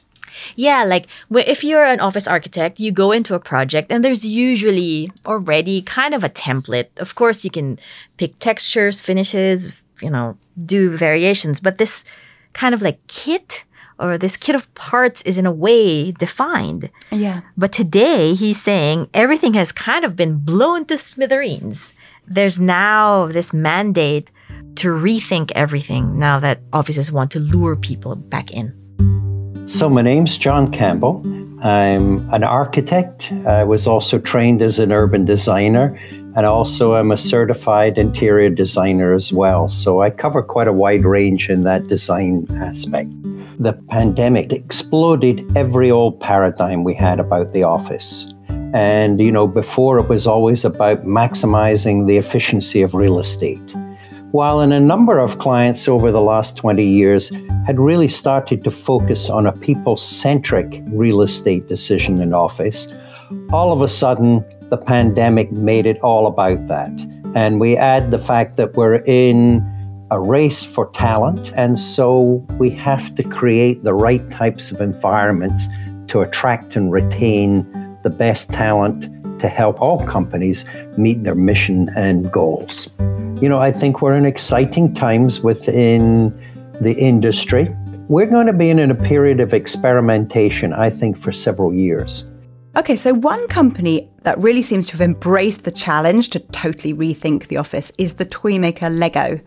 Yeah, 0.56 0.84
like 0.84 1.08
if 1.32 1.64
you're 1.64 1.84
an 1.84 2.00
office 2.00 2.28
architect, 2.28 2.80
you 2.80 2.92
go 2.92 3.12
into 3.12 3.36
a 3.36 3.40
project 3.40 3.92
and 3.92 4.04
there's 4.04 4.26
usually 4.26 5.12
already 5.26 5.82
kind 5.82 6.14
of 6.14 6.24
a 6.24 6.30
template. 6.30 7.00
Of 7.00 7.16
course, 7.16 7.44
you 7.44 7.52
can 7.52 7.80
pick 8.18 8.40
textures, 8.40 9.02
finishes, 9.02 9.82
you 10.02 10.10
know, 10.10 10.38
do 10.66 10.92
variations, 10.92 11.60
but 11.60 11.78
this 11.78 12.04
kind 12.54 12.76
of 12.76 12.82
like 12.82 13.06
kit 13.08 13.64
or 14.00 14.18
this 14.18 14.38
kit 14.38 14.56
of 14.56 14.74
parts 14.74 15.22
is 15.22 15.38
in 15.38 15.46
a 15.46 15.52
way 15.52 16.12
defined. 16.12 16.90
Yeah. 17.12 17.42
But 17.56 17.72
today 17.72 18.34
he's 18.34 18.62
saying 18.62 19.08
everything 19.14 19.54
has 19.54 19.72
kind 19.72 20.04
of 20.04 20.16
been 20.16 20.40
blown 20.40 20.86
to 20.86 20.98
smithereens. 20.98 21.94
There's 22.28 22.60
now 22.60 23.28
this 23.28 23.54
mandate 23.54 24.32
to 24.76 24.88
rethink 24.88 25.52
everything 25.54 26.18
now 26.18 26.40
that 26.40 26.62
offices 26.72 27.12
want 27.12 27.32
to 27.32 27.40
lure 27.40 27.76
people 27.76 28.16
back 28.16 28.52
in. 28.52 28.74
So, 29.66 29.90
my 29.90 30.02
name's 30.02 30.38
John 30.38 30.72
Campbell. 30.72 31.22
I'm 31.64 32.30
an 32.34 32.44
architect. 32.44 33.32
I 33.48 33.64
was 33.64 33.88
also 33.88 34.20
trained 34.20 34.62
as 34.62 34.78
an 34.78 34.92
urban 34.92 35.24
designer, 35.24 35.98
and 36.36 36.46
also 36.46 36.96
I'm 36.96 37.12
a 37.12 37.18
certified 37.18 37.98
interior 37.98 38.50
designer 38.50 39.14
as 39.14 39.32
well. 39.32 39.70
So, 39.70 40.02
I 40.02 40.10
cover 40.10 40.44
quite 40.44 40.68
a 40.68 40.74
wide 40.74 41.06
range 41.06 41.50
in 41.50 41.64
that 41.64 41.88
design 41.88 42.46
aspect. 42.58 43.10
The 43.58 43.72
pandemic 43.90 44.52
exploded 44.52 45.50
every 45.56 45.90
old 45.90 46.20
paradigm 46.20 46.84
we 46.84 46.94
had 46.94 47.22
about 47.22 47.54
the 47.54 47.64
office. 47.64 48.28
And, 48.74 49.22
you 49.22 49.32
know, 49.32 49.48
before 49.48 49.98
it 49.98 50.10
was 50.10 50.28
always 50.28 50.66
about 50.66 51.06
maximizing 51.06 52.06
the 52.06 52.18
efficiency 52.18 52.82
of 52.82 52.94
real 52.94 53.18
estate. 53.18 53.62
While 54.34 54.62
in 54.62 54.72
a 54.72 54.80
number 54.80 55.20
of 55.20 55.38
clients 55.38 55.88
over 55.88 56.12
the 56.12 56.20
last 56.20 56.58
20 56.58 56.84
years 56.84 57.32
had 57.68 57.80
really 57.80 58.10
started 58.10 58.64
to 58.64 58.72
focus 58.72 59.30
on 59.30 59.46
a 59.46 59.52
people 59.52 59.96
centric 59.96 60.82
real 60.88 61.22
estate 61.22 61.68
decision 61.68 62.20
in 62.20 62.34
office, 62.34 62.88
all 63.52 63.72
of 63.72 63.84
a 63.84 63.88
sudden 63.88 64.44
the 64.72 64.78
pandemic 64.78 65.52
made 65.52 65.86
it 65.86 66.00
all 66.00 66.26
about 66.26 66.68
that. 66.68 66.90
And 67.36 67.60
we 67.60 67.78
add 67.78 68.10
the 68.10 68.18
fact 68.18 68.58
that 68.58 68.74
we're 68.74 69.04
in 69.06 69.62
a 70.10 70.20
race 70.20 70.64
for 70.64 70.90
talent. 70.94 71.52
And 71.56 71.80
so 71.80 72.44
we 72.58 72.72
have 72.72 73.14
to 73.14 73.22
create 73.22 73.84
the 73.84 73.94
right 73.94 74.28
types 74.32 74.72
of 74.72 74.82
environments 74.82 75.68
to 76.08 76.22
attract 76.22 76.76
and 76.76 76.92
retain 76.92 77.62
the 78.02 78.10
best 78.10 78.50
talent 78.50 79.04
to 79.40 79.48
help 79.48 79.80
all 79.80 80.04
companies 80.08 80.66
meet 80.98 81.24
their 81.24 81.36
mission 81.36 81.88
and 81.96 82.32
goals. 82.32 82.90
You 83.44 83.50
know, 83.50 83.60
I 83.60 83.74
think 83.74 84.02
we're 84.02 84.16
in 84.16 84.26
exciting 84.26 84.94
times 84.94 85.42
within 85.42 86.32
the 86.80 86.94
industry. 86.94 87.68
We're 88.08 88.28
going 88.28 88.48
to 88.48 88.54
be 88.54 88.70
in 88.70 88.80
a 88.80 88.96
period 88.96 89.42
of 89.42 89.54
experimentation, 89.54 90.72
I 90.72 90.90
think, 90.90 91.18
for 91.18 91.34
several 91.34 91.74
years. 91.74 92.24
Okay, 92.78 92.96
so 92.96 93.14
one 93.14 93.46
company 93.50 94.10
that 94.22 94.38
really 94.38 94.64
seems 94.64 94.88
to 94.88 94.92
have 94.94 95.02
embraced 95.02 95.66
the 95.66 95.72
challenge 95.72 96.30
to 96.30 96.40
totally 96.40 96.94
rethink 96.94 97.50
the 97.50 97.58
office 97.58 97.92
is 97.98 98.14
the 98.14 98.24
toy 98.24 98.58
maker 98.60 98.90
Lego. 98.90 99.42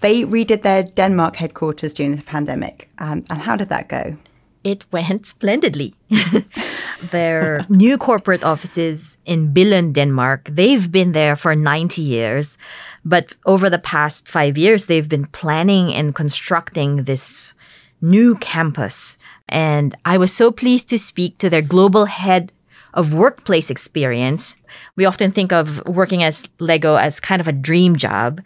They 0.00 0.22
redid 0.22 0.62
their 0.62 0.84
Denmark 0.84 1.34
headquarters 1.34 1.92
during 1.92 2.14
the 2.14 2.22
pandemic. 2.22 2.88
Um, 2.98 3.24
and 3.30 3.40
how 3.40 3.56
did 3.56 3.70
that 3.70 3.88
go? 3.88 4.16
It 4.62 4.84
went 4.92 5.26
splendidly. 5.26 5.94
Their 7.10 7.64
new 7.70 7.96
corporate 7.96 8.44
offices 8.44 9.16
in 9.24 9.54
Billund, 9.54 9.94
Denmark, 9.94 10.50
they've 10.52 10.92
been 10.92 11.12
there 11.12 11.34
for 11.34 11.56
90 11.56 12.02
years. 12.02 12.58
But 13.04 13.34
over 13.46 13.70
the 13.70 13.78
past 13.78 14.28
five 14.28 14.58
years, 14.58 14.84
they've 14.84 15.08
been 15.08 15.26
planning 15.26 15.94
and 15.94 16.14
constructing 16.14 17.04
this 17.04 17.54
new 18.02 18.34
campus. 18.36 19.16
And 19.48 19.96
I 20.04 20.18
was 20.18 20.32
so 20.32 20.52
pleased 20.52 20.88
to 20.90 20.98
speak 20.98 21.38
to 21.38 21.48
their 21.48 21.62
global 21.62 22.04
head 22.04 22.52
of 22.92 23.14
workplace 23.14 23.70
experience. 23.70 24.56
We 24.96 25.04
often 25.04 25.30
think 25.32 25.52
of 25.52 25.86
working 25.86 26.22
as 26.22 26.44
Lego 26.58 26.96
as 26.96 27.20
kind 27.20 27.40
of 27.40 27.48
a 27.48 27.52
dream 27.52 27.96
job, 27.96 28.40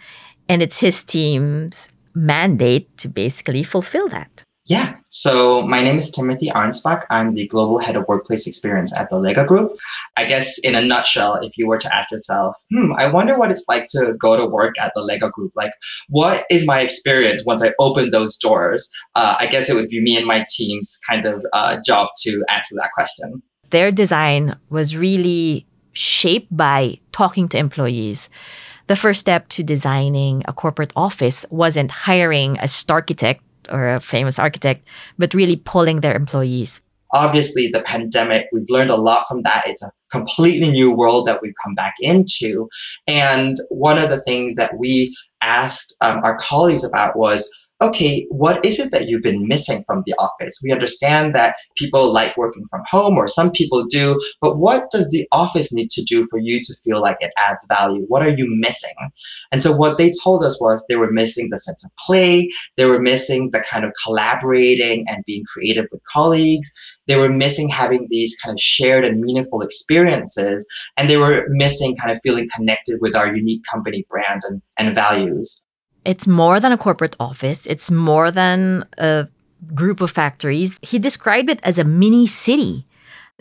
and 0.49 0.62
it's 0.62 0.78
his 0.78 1.02
team's 1.02 1.88
mandate 2.14 2.97
to 2.99 3.09
basically 3.09 3.62
fulfill 3.62 4.09
that. 4.09 4.44
Yeah. 4.66 4.97
So 5.09 5.61
my 5.62 5.83
name 5.83 5.97
is 5.97 6.11
Timothy 6.11 6.49
Arnsbach. 6.49 7.04
I'm 7.11 7.33
the 7.33 7.47
global 7.47 7.78
head 7.78 7.97
of 7.97 8.09
workplace 8.09 8.47
experience 8.47 8.97
at 8.97 9.11
the 9.11 9.18
Lego 9.18 9.44
Group. 9.44 9.78
I 10.16 10.25
guess 10.25 10.56
in 10.59 10.75
a 10.75 10.80
nutshell, 10.80 11.35
if 11.42 11.52
you 11.59 11.66
were 11.66 11.76
to 11.76 11.94
ask 11.94 12.11
yourself, 12.11 12.56
hmm, 12.73 12.92
I 12.97 13.06
wonder 13.06 13.37
what 13.37 13.50
it's 13.50 13.64
like 13.68 13.85
to 13.90 14.14
go 14.14 14.37
to 14.37 14.47
work 14.47 14.75
at 14.80 14.92
the 14.94 15.02
Lego 15.02 15.28
Group. 15.28 15.52
Like, 15.54 15.73
what 16.09 16.47
is 16.50 16.66
my 16.66 16.80
experience 16.80 17.44
once 17.44 17.62
I 17.62 17.73
open 17.78 18.11
those 18.11 18.38
doors? 18.38 18.88
Uh, 19.14 19.37
I 19.38 19.47
guess 19.47 19.68
it 19.68 19.75
would 19.75 19.90
be 19.90 20.00
me 20.00 20.16
and 20.16 20.26
my 20.26 20.47
team's 20.49 20.99
kind 21.09 21.26
of 21.26 21.44
uh, 21.52 21.76
job 21.85 22.09
to 22.23 22.42
answer 22.49 22.75
that 22.76 22.90
question. 22.94 23.42
Their 23.68 23.92
design 23.92 24.56
was 24.71 24.97
really 24.97 25.66
shaped 25.92 26.56
by 26.56 27.00
talking 27.12 27.49
to 27.50 27.59
employees 27.59 28.30
the 28.87 28.97
first 28.97 29.21
step 29.21 29.49
to 29.49 29.62
designing 29.62 30.42
a 30.47 30.52
corporate 30.52 30.92
office 30.94 31.47
wasn't 31.49 31.90
hiring 31.90 32.59
a 32.61 32.68
star 32.68 32.97
architect 32.97 33.42
or 33.71 33.88
a 33.88 34.00
famous 34.00 34.38
architect, 34.38 34.87
but 35.18 35.35
really 35.35 35.56
pulling 35.56 36.00
their 36.00 36.14
employees. 36.14 36.80
Obviously, 37.12 37.68
the 37.68 37.83
pandemic, 37.83 38.49
we've 38.52 38.68
learned 38.68 38.90
a 38.90 38.97
lot 38.97 39.25
from 39.28 39.42
that. 39.42 39.62
It's 39.66 39.83
a 39.83 39.92
completely 40.11 40.68
new 40.68 40.92
world 40.92 41.26
that 41.26 41.40
we've 41.42 41.54
come 41.62 41.75
back 41.75 41.94
into. 42.00 42.68
And 43.06 43.56
one 43.71 43.99
of 43.99 44.11
the 44.11 44.21
things 44.23 44.56
that 44.56 44.76
we 44.78 45.16
asked 45.40 45.94
um, 46.00 46.21
our 46.25 46.37
colleagues 46.37 46.83
about 46.83 47.16
was 47.16 47.49
okay, 47.85 48.26
what 48.31 48.64
is 48.64 48.79
it 48.79 48.91
that 48.91 49.09
you've 49.09 49.23
been 49.23 49.47
missing 49.47 49.83
from 49.87 50.03
the 50.07 50.14
office? 50.19 50.59
We 50.62 50.73
understand 50.73 51.35
that 51.35 51.57
people 51.76 52.12
like 52.12 52.37
working 52.37 52.64
from 52.71 52.83
home, 52.87 53.17
or 53.17 53.29
some 53.29 53.50
people 53.50 53.85
do, 53.85 54.21
but 54.41 54.59
what 54.59 54.91
does 54.91 55.11
the 55.11 55.26
office 55.33 55.73
need 55.73 55.91
to 55.91 56.03
do 56.03 56.25
for 56.31 56.38
you 56.38 56.62
to 56.64 56.75
feel 56.83 57.00
like 57.00 57.19
it 57.21 57.33
adds 57.37 57.67
value? 57.69 58.05
What 58.09 58.23
are 58.23 58.35
you 58.35 58.47
missing? 58.49 58.95
And 59.53 59.62
so, 59.62 59.75
what 59.75 59.99
they 59.99 60.12
told 60.23 60.43
us 60.45 60.61
was 60.61 60.85
they 60.88 60.97
were 60.97 61.12
missing 61.12 61.49
the 61.50 61.59
sense 61.59 61.85
of 61.85 61.91
play, 62.05 62.50
they 62.76 62.87
were 62.87 63.00
missing 63.00 63.50
the 63.53 63.61
kind 63.61 63.85
of 63.85 63.93
collaborating 64.03 65.05
and 65.09 65.25
being 65.26 65.45
creative 65.53 65.87
with 65.93 66.00
colleagues. 66.11 66.71
They 67.07 67.17
were 67.17 67.29
missing 67.29 67.69
having 67.69 68.07
these 68.09 68.35
kind 68.43 68.55
of 68.55 68.61
shared 68.61 69.05
and 69.05 69.21
meaningful 69.21 69.61
experiences, 69.61 70.67
and 70.97 71.11
they 71.11 71.19
were 71.19 71.47
missing 71.50 71.97
kind 71.97 72.12
of 72.12 72.19
feeling 72.23 72.49
connected 72.55 72.99
with 73.03 73.14
our 73.14 73.35
unique 73.35 73.62
company 73.71 74.07
brand 74.09 74.41
and, 74.49 74.62
and 74.79 74.95
values. 74.95 75.67
It's 76.04 76.26
more 76.26 76.61
than 76.61 76.73
a 76.73 76.78
corporate 76.78 77.16
office, 77.18 77.66
it's 77.66 77.90
more 77.90 78.30
than 78.30 78.84
a 78.99 79.28
group 79.75 80.00
of 80.00 80.11
factories. 80.11 80.78
He 80.82 80.99
described 80.99 81.49
it 81.49 81.61
as 81.62 81.78
a 81.78 81.84
mini 81.84 82.26
city 82.26 82.84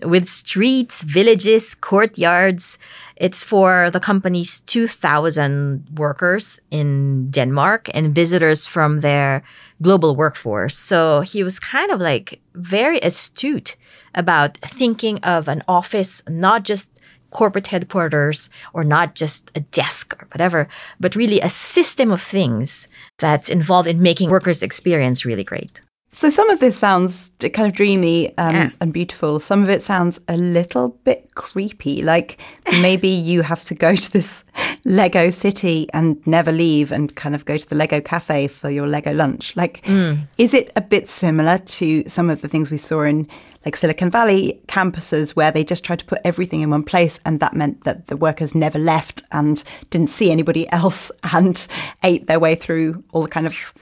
with 0.01 0.27
streets, 0.27 1.03
villages, 1.03 1.75
courtyards. 1.75 2.77
It's 3.15 3.43
for 3.43 3.91
the 3.91 3.99
company's 3.99 4.59
2,000 4.61 5.87
workers 5.95 6.59
in 6.71 7.29
Denmark 7.29 7.89
and 7.93 8.15
visitors 8.15 8.65
from 8.65 9.01
their 9.01 9.43
global 9.81 10.15
workforce. 10.15 10.75
So 10.77 11.21
he 11.21 11.43
was 11.43 11.59
kind 11.59 11.91
of 11.91 11.99
like 11.99 12.41
very 12.55 12.99
astute 12.99 13.75
about 14.15 14.57
thinking 14.57 15.19
of 15.19 15.47
an 15.47 15.63
office 15.67 16.23
not 16.27 16.63
just 16.63 16.89
corporate 17.33 17.67
headquarters 17.67 18.49
or 18.73 18.83
not 18.83 19.15
just 19.15 19.51
a 19.55 19.59
desk 19.59 20.13
or 20.21 20.27
whatever, 20.31 20.67
but 20.99 21.15
really 21.15 21.41
a 21.41 21.49
system 21.49 22.11
of 22.11 22.21
things 22.21 22.87
that's 23.17 23.49
involved 23.49 23.87
in 23.87 24.01
making 24.01 24.29
workers' 24.29 24.63
experience 24.63 25.25
really 25.25 25.43
great. 25.43 25.81
So 26.13 26.29
some 26.29 26.49
of 26.51 26.59
this 26.59 26.77
sounds 26.77 27.31
kind 27.39 27.67
of 27.67 27.73
dreamy 27.75 28.37
um, 28.37 28.55
yeah. 28.55 28.69
and 28.79 28.93
beautiful. 28.93 29.39
Some 29.39 29.63
of 29.63 29.69
it 29.69 29.81
sounds 29.81 30.21
a 30.27 30.37
little 30.37 30.89
bit 31.03 31.33
creepy. 31.33 32.03
Like 32.03 32.39
maybe 32.81 33.07
you 33.07 33.41
have 33.41 33.63
to 33.65 33.75
go 33.75 33.95
to 33.95 34.11
this 34.11 34.45
Lego 34.85 35.31
city 35.31 35.87
and 35.91 36.25
never 36.27 36.51
leave 36.51 36.91
and 36.91 37.15
kind 37.15 37.33
of 37.33 37.45
go 37.45 37.57
to 37.57 37.67
the 37.67 37.75
Lego 37.75 37.99
cafe 37.99 38.47
for 38.47 38.69
your 38.69 38.87
Lego 38.87 39.11
lunch. 39.11 39.55
Like, 39.55 39.81
mm. 39.85 40.27
is 40.37 40.53
it 40.53 40.71
a 40.75 40.81
bit 40.81 41.09
similar 41.09 41.57
to 41.57 42.07
some 42.07 42.29
of 42.29 42.41
the 42.41 42.47
things 42.47 42.69
we 42.69 42.77
saw 42.77 43.01
in 43.01 43.27
like 43.65 43.75
Silicon 43.75 44.09
Valley 44.09 44.61
campuses 44.67 45.35
where 45.35 45.51
they 45.51 45.63
just 45.63 45.83
tried 45.83 45.99
to 45.99 46.05
put 46.05 46.19
everything 46.23 46.61
in 46.61 46.69
one 46.69 46.83
place 46.83 47.19
and 47.25 47.39
that 47.39 47.53
meant 47.53 47.83
that 47.83 48.07
the 48.07 48.17
workers 48.17 48.53
never 48.53 48.79
left 48.79 49.23
and 49.31 49.63
didn't 49.89 50.09
see 50.09 50.31
anybody 50.31 50.69
else 50.71 51.11
and 51.31 51.67
ate 52.03 52.27
their 52.27 52.39
way 52.39 52.55
through 52.55 53.03
all 53.11 53.21
the 53.21 53.29
kind 53.29 53.47
of 53.47 53.73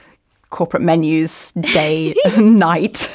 corporate 0.50 0.82
menus 0.82 1.52
day 1.52 2.14
and 2.24 2.58
night? 2.58 3.10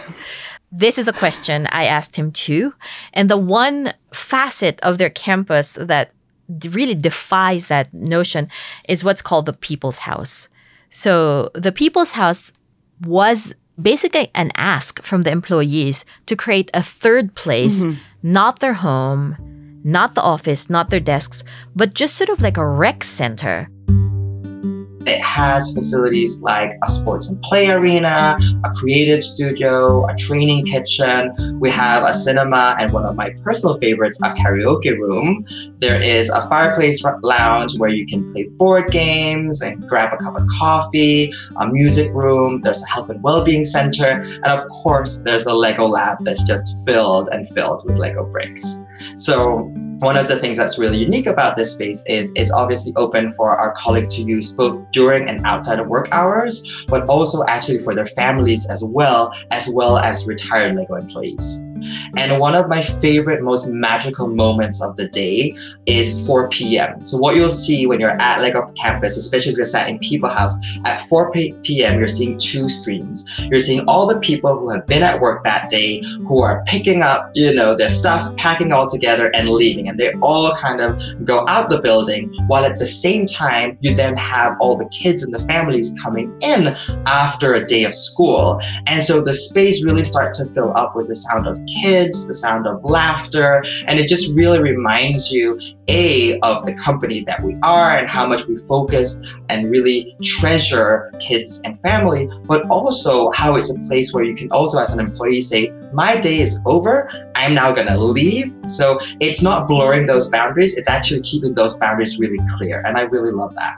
This 0.72 0.98
is 0.98 1.08
a 1.08 1.14
question 1.14 1.68
I 1.72 1.86
asked 1.86 2.16
him 2.16 2.32
too. 2.32 2.74
And 3.14 3.30
the 3.30 3.38
one 3.38 3.94
facet 4.12 4.80
of 4.82 4.98
their 4.98 5.10
campus 5.10 5.74
that 5.74 6.12
really 6.70 6.96
defies 6.96 7.68
that 7.68 7.94
notion 7.94 8.50
is 8.90 9.04
what's 9.04 9.22
called 9.22 9.46
the 9.46 9.54
People's 9.54 10.00
House. 10.00 10.50
So 10.90 11.50
the 11.54 11.72
People's 11.72 12.12
House 12.12 12.52
was 13.02 13.54
basically 13.82 14.30
an 14.36 14.52
ask 14.56 15.02
from 15.04 15.22
the 15.22 15.32
employees 15.32 16.06
to 16.26 16.36
create 16.36 16.70
a 16.74 16.84
third 16.84 17.36
place, 17.36 17.84
mm-hmm. 17.84 18.00
not 18.24 18.60
their 18.60 18.74
home, 18.74 19.38
not 19.84 20.16
the 20.16 20.22
office, 20.22 20.70
not 20.70 20.90
their 20.90 21.00
desks, 21.00 21.44
but 21.76 21.94
just 21.94 22.16
sort 22.16 22.30
of 22.30 22.42
like 22.42 22.58
a 22.58 22.68
rec 22.68 23.04
center 23.04 23.70
it 25.10 25.22
has 25.22 25.74
facilities 25.74 26.42
like 26.42 26.78
a 26.84 26.90
sports 26.90 27.30
and 27.30 27.42
play 27.42 27.70
arena, 27.70 28.38
a 28.64 28.70
creative 28.72 29.24
studio, 29.24 30.06
a 30.06 30.16
training 30.16 30.66
kitchen. 30.66 31.32
We 31.60 31.70
have 31.72 32.04
a 32.04 32.14
cinema 32.14 32.76
and 32.80 32.92
one 32.92 33.06
of 33.06 33.16
my 33.16 33.34
personal 33.44 33.78
favorites, 33.80 34.18
a 34.24 34.30
karaoke 34.32 34.98
room. 34.98 35.46
There 35.80 36.02
is 36.02 36.30
a 36.30 36.48
fireplace 36.50 37.04
lounge 37.24 37.78
where 37.78 37.90
you 37.90 38.06
can 38.06 38.32
play 38.32 38.48
board 38.58 38.92
games 38.92 39.62
and 39.62 39.88
grab 39.88 40.14
a 40.14 40.18
cup 40.18 40.36
of 40.36 40.48
coffee, 40.60 41.34
a 41.58 41.68
music 41.68 42.12
room. 42.14 42.62
There's 42.62 42.84
a 42.84 42.88
health 42.88 43.10
and 43.10 43.22
well-being 43.24 43.64
center. 43.64 44.22
And 44.22 44.48
of 44.48 44.68
course, 44.70 45.22
there's 45.24 45.46
a 45.46 45.54
Lego 45.54 45.88
lab 45.88 46.18
that's 46.24 46.44
just 46.44 46.86
filled 46.86 47.30
and 47.32 47.48
filled 47.50 47.86
with 47.86 47.98
Lego 47.98 48.26
bricks. 48.26 48.86
So 49.16 49.74
one 50.00 50.16
of 50.16 50.28
the 50.28 50.38
things 50.38 50.58
that's 50.58 50.78
really 50.78 51.00
unique 51.00 51.26
about 51.26 51.58
this 51.58 51.72
space 51.72 52.04
is 52.06 52.32
it's 52.36 52.52
obviously 52.52 52.94
open 52.96 53.32
for 53.32 53.58
our 53.58 53.74
colleagues 53.74 54.16
to 54.16 54.22
use 54.22 54.52
both 54.52 54.90
during 54.92 55.28
and 55.28 55.44
outside 55.46 55.80
of 55.80 55.88
work 55.88 56.08
hours, 56.12 56.86
but 56.88 57.08
also 57.10 57.44
actually 57.48 57.80
for 57.80 57.96
their 57.96 58.06
families 58.06 58.68
as 58.68 58.84
well, 58.84 59.34
as 59.50 59.70
well 59.74 59.98
as 59.98 60.28
retired 60.28 60.76
LEGO 60.76 60.96
employees. 60.96 61.64
And 62.16 62.40
one 62.40 62.56
of 62.56 62.68
my 62.68 62.82
favorite, 62.82 63.42
most 63.42 63.68
magical 63.68 64.28
moments 64.28 64.82
of 64.82 64.96
the 64.98 65.08
day 65.08 65.56
is 65.86 66.26
4 66.28 66.50
p.m. 66.50 67.02
So 67.02 67.18
what 67.18 67.36
you'll 67.36 67.50
see 67.50 67.88
when 67.88 68.00
you're 68.00 68.22
at 68.22 68.42
Lego 68.42 68.72
campus, 68.78 69.18
especially 69.18 69.52
if 69.52 69.58
you're 69.58 69.66
sat 69.66 69.90
in 69.90 70.00
People 70.00 70.30
House, 70.30 70.54
at 70.86 71.02
4 71.08 71.32
p.m. 71.32 72.00
you're 72.00 72.08
seeing 72.08 72.38
two 72.38 72.70
streams. 72.70 73.26
You're 73.50 73.62
seeing 73.62 73.84
all 73.88 74.06
the 74.06 74.20
people 74.20 74.58
who 74.58 74.70
have 74.70 74.86
been 74.86 75.04
at 75.04 75.22
work 75.22 75.44
that 75.44 75.70
day, 75.70 76.02
who 76.28 76.42
are 76.42 76.64
picking 76.66 77.02
up, 77.02 77.32
you 77.34 77.54
know, 77.54 77.76
their 77.76 77.90
stuff, 77.90 78.36
packing 78.38 78.72
all 78.72 78.88
together 78.88 79.32
and 79.36 79.50
leaving 79.50 79.87
building 79.88 79.90
and 79.90 80.00
they 80.00 80.18
all 80.22 80.56
kind 80.56 80.82
of 80.82 81.26
go 81.26 81.46
out 81.48 81.70
the 81.70 81.82
building 81.82 82.34
while 82.48 82.66
at 82.66 82.80
the 82.80 82.86
same 82.86 83.26
time 83.26 83.78
you 83.82 83.96
then 83.96 84.16
have 84.18 84.56
all 84.60 84.78
the 84.78 84.88
kids 84.90 85.24
and 85.24 85.34
the 85.34 85.40
families 85.48 85.94
coming 86.02 86.36
in 86.42 86.76
after 87.06 87.54
a 87.54 87.66
day 87.66 87.86
of 87.86 87.94
school. 87.94 88.60
And 88.86 89.04
so 89.04 89.22
the 89.22 89.34
space 89.34 89.84
really 89.84 90.04
starts 90.04 90.40
to 90.40 90.46
fill 90.54 90.76
up 90.76 90.96
with 90.96 91.08
the 91.08 91.16
sound 91.16 91.48
of 91.48 91.60
kids, 91.66 92.28
the 92.28 92.34
sound 92.34 92.68
of 92.68 92.84
laughter, 92.84 93.64
and 93.88 94.00
it 94.00 94.08
just 94.08 94.36
really 94.36 94.62
reminds 94.62 95.32
you 95.32 95.60
a 95.90 96.40
of 96.40 96.66
the 96.66 96.74
company 96.74 97.24
that 97.24 97.44
we 97.44 97.56
are 97.64 97.92
and 97.92 98.08
how 98.08 98.28
much 98.28 98.46
we 98.48 98.58
focus 98.58 99.22
and 99.50 99.70
really 99.70 100.16
treasure 100.22 101.12
kids 101.20 101.62
and 101.64 101.80
family, 101.82 102.30
but 102.46 102.66
also 102.70 103.32
how 103.32 103.56
it's 103.56 103.76
a 103.76 103.80
place 103.82 104.14
where 104.14 104.24
you 104.24 104.36
can 104.36 104.52
also 104.52 104.80
as 104.80 104.92
an 104.92 105.00
employee 105.00 105.42
say, 105.42 105.72
my 105.94 106.20
day 106.20 106.40
is 106.40 106.60
over, 106.66 107.10
I'm 107.36 107.54
now 107.54 107.72
gonna 107.72 107.98
leave. 107.98 108.54
So 108.68 109.00
it's 109.20 109.42
not 109.42 109.68
blurring 109.68 110.06
those 110.06 110.30
boundaries, 110.30 110.78
it's 110.78 110.90
actually 110.90 111.22
keeping 111.22 111.56
those 111.56 111.78
boundaries 111.78 112.20
really 112.20 112.40
clear. 112.58 112.84
And 112.86 112.98
I 112.98 113.04
really 113.04 113.32
love 113.32 113.56
that. 113.56 113.78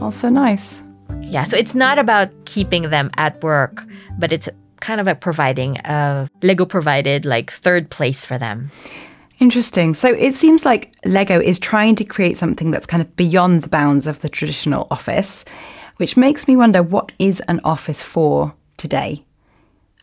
Also 0.00 0.28
nice. 0.28 0.82
Yeah, 1.20 1.44
so 1.44 1.56
it's 1.56 1.74
not 1.74 1.98
about 1.98 2.30
keeping 2.44 2.90
them 2.90 3.10
at 3.16 3.42
work, 3.42 3.84
but 4.18 4.32
it's 4.32 4.48
kind 4.80 5.00
of 5.00 5.06
like 5.06 5.20
providing 5.20 5.76
a 5.78 6.28
Lego 6.42 6.64
provided 6.64 7.26
like 7.26 7.50
third 7.50 7.90
place 7.90 8.24
for 8.24 8.38
them. 8.38 8.70
Interesting. 9.40 9.94
So 9.94 10.08
it 10.08 10.34
seems 10.34 10.64
like 10.64 10.94
Lego 11.04 11.40
is 11.40 11.58
trying 11.58 11.94
to 11.96 12.04
create 12.04 12.38
something 12.38 12.70
that's 12.70 12.86
kind 12.86 13.00
of 13.00 13.14
beyond 13.16 13.62
the 13.62 13.68
bounds 13.68 14.06
of 14.06 14.20
the 14.20 14.28
traditional 14.28 14.88
office, 14.90 15.44
which 15.98 16.16
makes 16.16 16.48
me 16.48 16.56
wonder 16.56 16.82
what 16.82 17.12
is 17.18 17.40
an 17.48 17.60
office 17.62 18.02
for 18.02 18.54
today? 18.76 19.24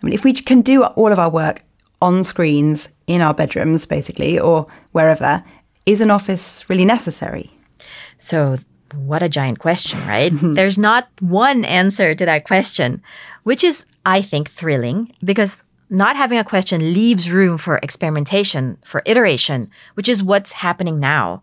I 0.02 0.06
mean, 0.06 0.14
if 0.14 0.24
we 0.24 0.34
can 0.34 0.62
do 0.62 0.84
all 0.84 1.12
of 1.12 1.20
our 1.20 1.30
work 1.30 1.64
on 2.02 2.24
screens 2.24 2.90
in 3.08 3.22
our 3.22 3.34
bedrooms, 3.34 3.86
basically, 3.86 4.40
or 4.40 4.68
wherever, 4.92 5.44
is 5.86 6.02
an 6.02 6.12
office 6.12 6.70
really 6.70 6.86
necessary? 6.86 7.52
So, 8.18 8.58
what 8.94 9.24
a 9.24 9.30
giant 9.30 9.60
question, 9.60 10.00
right? 10.08 10.32
There's 10.42 10.78
not 10.78 11.10
one 11.20 11.66
answer 11.66 12.16
to 12.16 12.26
that 12.26 12.46
question, 12.46 13.02
which 13.44 13.64
is, 13.64 13.86
I 14.06 14.22
think, 14.22 14.50
thrilling 14.50 15.14
because 15.24 15.64
not 15.90 16.16
having 16.16 16.38
a 16.38 16.44
question 16.44 16.94
leaves 16.94 17.30
room 17.30 17.58
for 17.58 17.78
experimentation, 17.84 18.78
for 18.84 19.02
iteration, 19.06 19.70
which 19.94 20.10
is 20.10 20.24
what's 20.24 20.54
happening 20.54 21.00
now. 21.00 21.42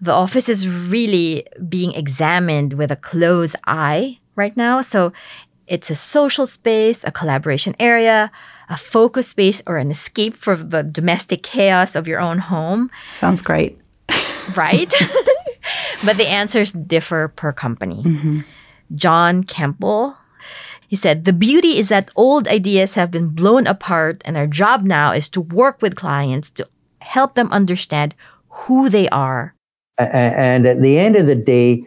The 0.00 0.12
office 0.12 0.48
is 0.48 0.68
really 0.68 1.46
being 1.68 1.94
examined 1.94 2.74
with 2.74 2.90
a 2.90 2.96
close 2.96 3.56
eye 3.66 4.18
right 4.36 4.56
now. 4.56 4.80
So 4.80 5.12
it's 5.66 5.90
a 5.90 5.94
social 5.94 6.46
space, 6.46 7.04
a 7.04 7.12
collaboration 7.12 7.74
area, 7.80 8.30
a 8.68 8.76
focus 8.76 9.28
space, 9.28 9.62
or 9.66 9.78
an 9.78 9.90
escape 9.90 10.36
from 10.36 10.70
the 10.70 10.82
domestic 10.82 11.42
chaos 11.42 11.94
of 11.94 12.06
your 12.06 12.20
own 12.20 12.38
home. 12.38 12.90
Sounds 13.14 13.40
great. 13.40 13.78
Right? 14.54 14.92
but 16.04 16.16
the 16.16 16.28
answers 16.28 16.72
differ 16.72 17.28
per 17.28 17.52
company. 17.52 18.02
Mm-hmm. 18.02 18.40
John 18.94 19.44
Campbell, 19.44 20.16
he 20.88 20.96
said, 20.96 21.24
The 21.24 21.32
beauty 21.32 21.78
is 21.78 21.88
that 21.88 22.10
old 22.16 22.48
ideas 22.48 22.94
have 22.94 23.10
been 23.10 23.28
blown 23.28 23.66
apart, 23.66 24.22
and 24.24 24.36
our 24.36 24.46
job 24.46 24.84
now 24.84 25.12
is 25.12 25.28
to 25.30 25.40
work 25.40 25.80
with 25.82 25.96
clients 25.96 26.50
to 26.50 26.68
help 27.00 27.34
them 27.34 27.50
understand 27.52 28.14
who 28.48 28.88
they 28.88 29.08
are. 29.08 29.54
And 29.98 30.66
at 30.66 30.82
the 30.82 30.98
end 30.98 31.16
of 31.16 31.26
the 31.26 31.34
day, 31.34 31.86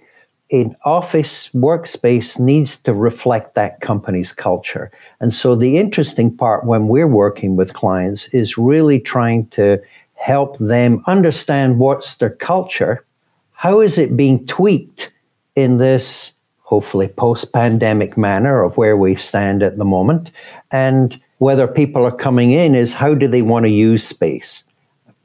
an 0.52 0.76
office 0.86 1.50
workspace 1.50 2.40
needs 2.40 2.80
to 2.80 2.94
reflect 2.94 3.56
that 3.56 3.82
company's 3.82 4.32
culture. 4.32 4.92
And 5.20 5.34
so 5.34 5.56
the 5.56 5.78
interesting 5.78 6.36
part 6.36 6.66
when 6.66 6.88
we're 6.88 7.08
working 7.08 7.58
with 7.58 7.74
clients 7.74 8.28
is 8.34 8.58
really 8.58 9.00
trying 9.00 9.48
to 9.48 9.82
help 10.14 10.58
them 10.58 11.04
understand 11.06 11.80
what's 11.80 12.16
their 12.16 12.30
culture, 12.30 13.06
how 13.52 13.82
is 13.82 13.98
it 13.98 14.16
being 14.16 14.46
tweaked 14.48 15.12
in 15.56 15.78
this 15.78 16.34
hopefully 16.68 17.08
post 17.08 17.54
pandemic 17.54 18.18
manner 18.18 18.62
of 18.62 18.76
where 18.76 18.98
we 18.98 19.16
stand 19.16 19.64
at 19.64 19.78
the 19.78 19.86
moment, 19.86 20.32
and 20.70 21.18
whether 21.38 21.66
people 21.66 22.04
are 22.06 22.12
coming 22.12 22.52
in 22.52 22.76
is 22.76 22.92
how 22.92 23.14
do 23.14 23.26
they 23.26 23.42
want 23.42 23.64
to 23.64 23.70
use 23.70 24.06
space. 24.06 24.66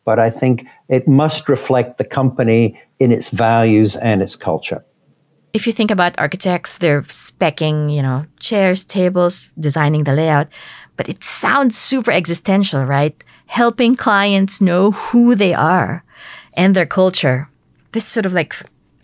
But 0.05 0.21
I 0.21 0.31
think 0.31 0.67
it 0.89 1.09
must 1.09 1.49
reflect 1.49 1.99
the 1.99 2.05
company 2.05 2.81
in 3.01 3.11
its 3.11 3.31
values 3.31 3.97
and 3.97 4.23
its 4.23 4.37
culture. 4.37 4.85
If 5.53 5.67
you 5.67 5.73
think 5.73 5.91
about 5.91 6.19
architects, 6.19 6.79
they're 6.79 7.03
specking, 7.03 7.93
you 7.93 8.03
know, 8.03 8.25
chairs, 8.39 8.85
tables, 8.85 9.51
designing 9.59 10.05
the 10.05 10.15
layout, 10.15 10.47
but 10.97 11.09
it 11.09 11.25
sounds 11.25 11.77
super 11.77 12.13
existential, 12.13 12.85
right? 12.85 13.17
Helping 13.47 13.97
clients 13.97 14.61
know 14.61 14.93
who 14.93 15.35
they 15.35 15.55
are 15.55 16.05
and 16.57 16.77
their 16.77 16.87
culture. 16.87 17.49
This 17.91 18.05
sort 18.05 18.27
of 18.27 18.33
like 18.33 18.55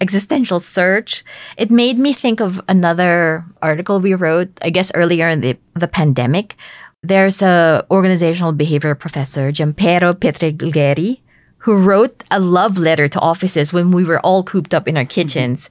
existential 0.01 0.61
search. 0.61 1.25
It 1.57 1.71
made 1.71 1.99
me 1.99 2.13
think 2.13 2.41
of 2.41 2.61
another 2.69 3.45
article 3.63 4.01
we 4.01 4.15
wrote, 4.15 4.49
I 4.63 4.71
guess 4.71 4.93
earlier 4.95 5.29
in 5.29 5.41
the, 5.41 5.59
the 5.75 5.89
pandemic. 5.89 6.57
There's 7.03 7.43
a 7.43 7.87
organizational 7.91 8.53
behavior 8.53 8.95
professor, 8.95 9.53
Gianpiero 9.53 10.15
Petriglieri, 10.15 11.21
who 11.59 11.77
wrote 11.77 12.25
a 12.31 12.41
love 12.41 12.79
letter 12.79 13.09
to 13.09 13.21
offices 13.21 13.73
when 13.73 13.91
we 13.91 14.05
were 14.05 14.21
all 14.21 14.43
cooped 14.43 14.75
up 14.75 14.89
in 14.89 14.97
our 14.97 15.05
kitchens. 15.05 15.71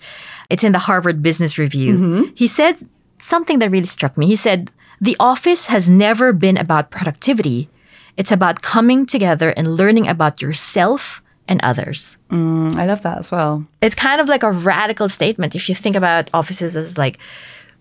It's 0.49 0.63
in 0.63 0.71
the 0.71 0.79
Harvard 0.79 1.21
Business 1.21 1.57
Review. 1.57 1.97
Mm-hmm. 1.97 2.23
He 2.35 2.47
said 2.47 2.77
something 3.19 3.59
that 3.59 3.71
really 3.71 3.87
struck 3.87 4.17
me. 4.17 4.27
He 4.27 4.35
said, 4.35 4.71
The 5.01 5.15
office 5.19 5.67
has 5.67 5.89
never 5.89 6.33
been 6.33 6.57
about 6.57 6.91
productivity. 6.91 7.69
It's 8.15 8.31
about 8.31 8.61
coming 8.61 9.05
together 9.05 9.49
and 9.55 9.75
learning 9.75 10.07
about 10.07 10.41
yourself 10.41 11.21
and 11.47 11.59
others. 11.63 12.17
Mm, 12.29 12.75
I 12.75 12.85
love 12.85 13.01
that 13.03 13.17
as 13.17 13.31
well. 13.31 13.65
It's 13.81 13.95
kind 13.95 14.21
of 14.21 14.27
like 14.27 14.43
a 14.43 14.51
radical 14.51 15.09
statement. 15.09 15.55
If 15.55 15.69
you 15.69 15.75
think 15.75 15.95
about 15.95 16.29
offices 16.33 16.75
as 16.75 16.97
like 16.97 17.17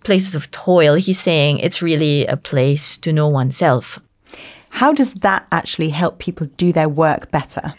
places 0.05 0.35
of 0.35 0.51
toil, 0.51 0.95
he's 0.95 1.19
saying 1.19 1.59
it's 1.59 1.83
really 1.83 2.27
a 2.27 2.37
place 2.37 2.97
to 2.99 3.13
know 3.13 3.29
oneself. 3.29 3.99
How 4.71 4.93
does 4.93 5.15
that 5.15 5.47
actually 5.53 5.91
help 5.91 6.19
people 6.19 6.49
do 6.57 6.73
their 6.73 6.89
work 6.89 7.31
better? 7.31 7.75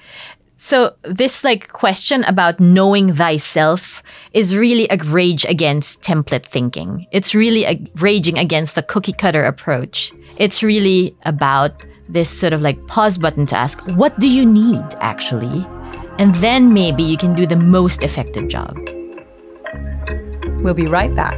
So 0.57 0.95
this 1.03 1.43
like 1.43 1.71
question 1.71 2.23
about 2.23 2.59
knowing 2.59 3.13
thyself 3.13 4.01
is 4.33 4.55
really 4.55 4.87
a 4.89 4.97
rage 4.97 5.45
against 5.45 6.01
template 6.01 6.47
thinking. 6.47 7.05
It's 7.11 7.35
really 7.35 7.63
a 7.65 7.79
raging 7.97 8.39
against 8.39 8.73
the 8.73 8.81
cookie 8.81 9.13
cutter 9.13 9.43
approach. 9.43 10.11
It's 10.37 10.63
really 10.63 11.15
about 11.25 11.85
this 12.09 12.29
sort 12.29 12.53
of 12.53 12.61
like 12.61 12.87
pause 12.87 13.19
button 13.19 13.45
to 13.47 13.55
ask, 13.55 13.79
what 13.95 14.17
do 14.19 14.27
you 14.27 14.45
need 14.45 14.83
actually? 14.99 15.65
And 16.19 16.33
then 16.35 16.73
maybe 16.73 17.03
you 17.03 17.17
can 17.17 17.35
do 17.35 17.45
the 17.45 17.55
most 17.55 18.01
effective 18.01 18.47
job. 18.47 18.75
We'll 20.63 20.73
be 20.73 20.87
right 20.87 21.13
back. 21.13 21.37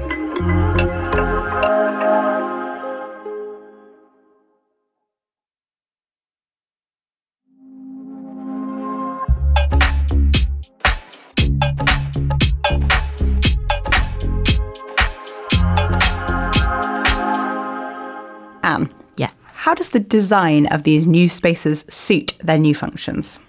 Anne, 18.64 18.90
Yes. 19.18 19.34
how 19.54 19.74
does 19.74 19.90
the 19.90 20.00
design 20.00 20.68
of 20.68 20.84
these 20.84 21.08
new 21.08 21.28
spaces 21.30 21.86
suit 21.90 22.36
their 22.40 22.58
new 22.58 22.76
functions? 22.76 23.40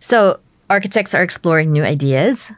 So 0.00 0.38
architects 0.70 1.14
are 1.14 1.22
exploring 1.22 1.72
new 1.72 1.84
ideas. 1.84 2.52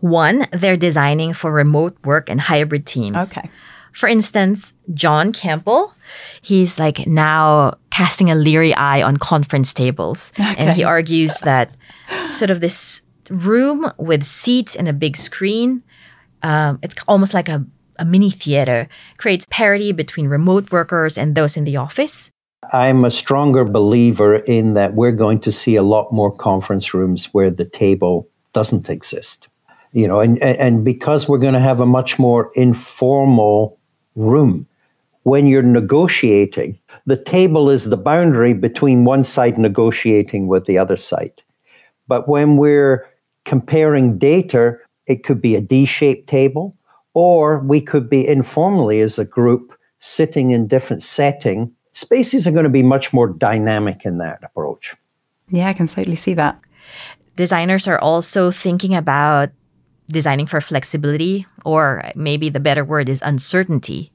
One, 0.00 0.46
they're 0.52 0.76
designing 0.76 1.32
for 1.32 1.52
remote 1.52 1.96
work 2.04 2.28
and 2.28 2.40
hybrid 2.40 2.86
teams. 2.86 3.16
Okay. 3.16 3.48
For 3.92 4.08
instance, 4.08 4.74
John 4.92 5.32
Campbell, 5.32 5.94
he's 6.42 6.78
like 6.78 7.06
now 7.06 7.78
casting 7.90 8.30
a 8.30 8.34
leery 8.34 8.74
eye 8.74 9.00
on 9.00 9.16
conference 9.16 9.72
tables. 9.72 10.32
And 10.36 10.76
he 10.76 10.84
argues 10.84 11.38
that 11.40 11.74
sort 12.30 12.50
of 12.50 12.60
this 12.60 13.00
room 13.30 13.90
with 13.96 14.24
seats 14.24 14.76
and 14.76 14.86
a 14.86 14.92
big 14.92 15.16
screen, 15.16 15.82
um, 16.42 16.78
it's 16.82 16.94
almost 17.08 17.32
like 17.32 17.48
a, 17.48 17.64
a 17.98 18.04
mini 18.04 18.28
theater, 18.28 18.86
creates 19.16 19.46
parity 19.48 19.92
between 19.92 20.28
remote 20.28 20.70
workers 20.70 21.16
and 21.16 21.34
those 21.34 21.56
in 21.56 21.64
the 21.64 21.78
office. 21.78 22.30
I'm 22.72 23.04
a 23.04 23.10
stronger 23.10 23.64
believer 23.64 24.36
in 24.36 24.74
that 24.74 24.94
we're 24.94 25.12
going 25.12 25.40
to 25.40 25.52
see 25.52 25.76
a 25.76 25.82
lot 25.82 26.12
more 26.12 26.34
conference 26.34 26.94
rooms 26.94 27.26
where 27.32 27.50
the 27.50 27.64
table 27.64 28.28
doesn't 28.52 28.88
exist. 28.88 29.48
You 29.92 30.06
know, 30.06 30.20
and, 30.20 30.42
and 30.42 30.84
because 30.84 31.28
we're 31.28 31.38
going 31.38 31.54
to 31.54 31.60
have 31.60 31.80
a 31.80 31.86
much 31.86 32.18
more 32.18 32.50
informal 32.54 33.78
room, 34.14 34.66
when 35.22 35.46
you're 35.46 35.62
negotiating, 35.62 36.78
the 37.06 37.16
table 37.16 37.70
is 37.70 37.84
the 37.84 37.96
boundary 37.96 38.52
between 38.52 39.04
one 39.04 39.24
side 39.24 39.58
negotiating 39.58 40.46
with 40.46 40.66
the 40.66 40.78
other 40.78 40.96
side. 40.96 41.42
But 42.08 42.28
when 42.28 42.56
we're 42.56 43.06
comparing 43.44 44.18
data, 44.18 44.76
it 45.06 45.24
could 45.24 45.40
be 45.40 45.56
a 45.56 45.60
D 45.60 45.84
shaped 45.84 46.28
table, 46.28 46.76
or 47.14 47.58
we 47.60 47.80
could 47.80 48.10
be 48.10 48.26
informally 48.26 49.00
as 49.00 49.18
a 49.18 49.24
group 49.24 49.72
sitting 50.00 50.50
in 50.50 50.66
different 50.66 51.02
setting. 51.02 51.72
Spaces 51.96 52.46
are 52.46 52.50
going 52.50 52.68
to 52.68 52.68
be 52.68 52.82
much 52.82 53.14
more 53.14 53.26
dynamic 53.26 54.04
in 54.04 54.18
that 54.18 54.44
approach. 54.44 54.94
Yeah, 55.48 55.68
I 55.68 55.72
can 55.72 55.88
totally 55.88 56.14
see 56.14 56.34
that. 56.34 56.60
Designers 57.36 57.88
are 57.88 57.98
also 57.98 58.50
thinking 58.50 58.94
about 58.94 59.48
designing 60.08 60.44
for 60.44 60.60
flexibility, 60.60 61.46
or 61.64 62.04
maybe 62.14 62.50
the 62.50 62.60
better 62.60 62.84
word 62.84 63.08
is 63.08 63.22
uncertainty. 63.22 64.12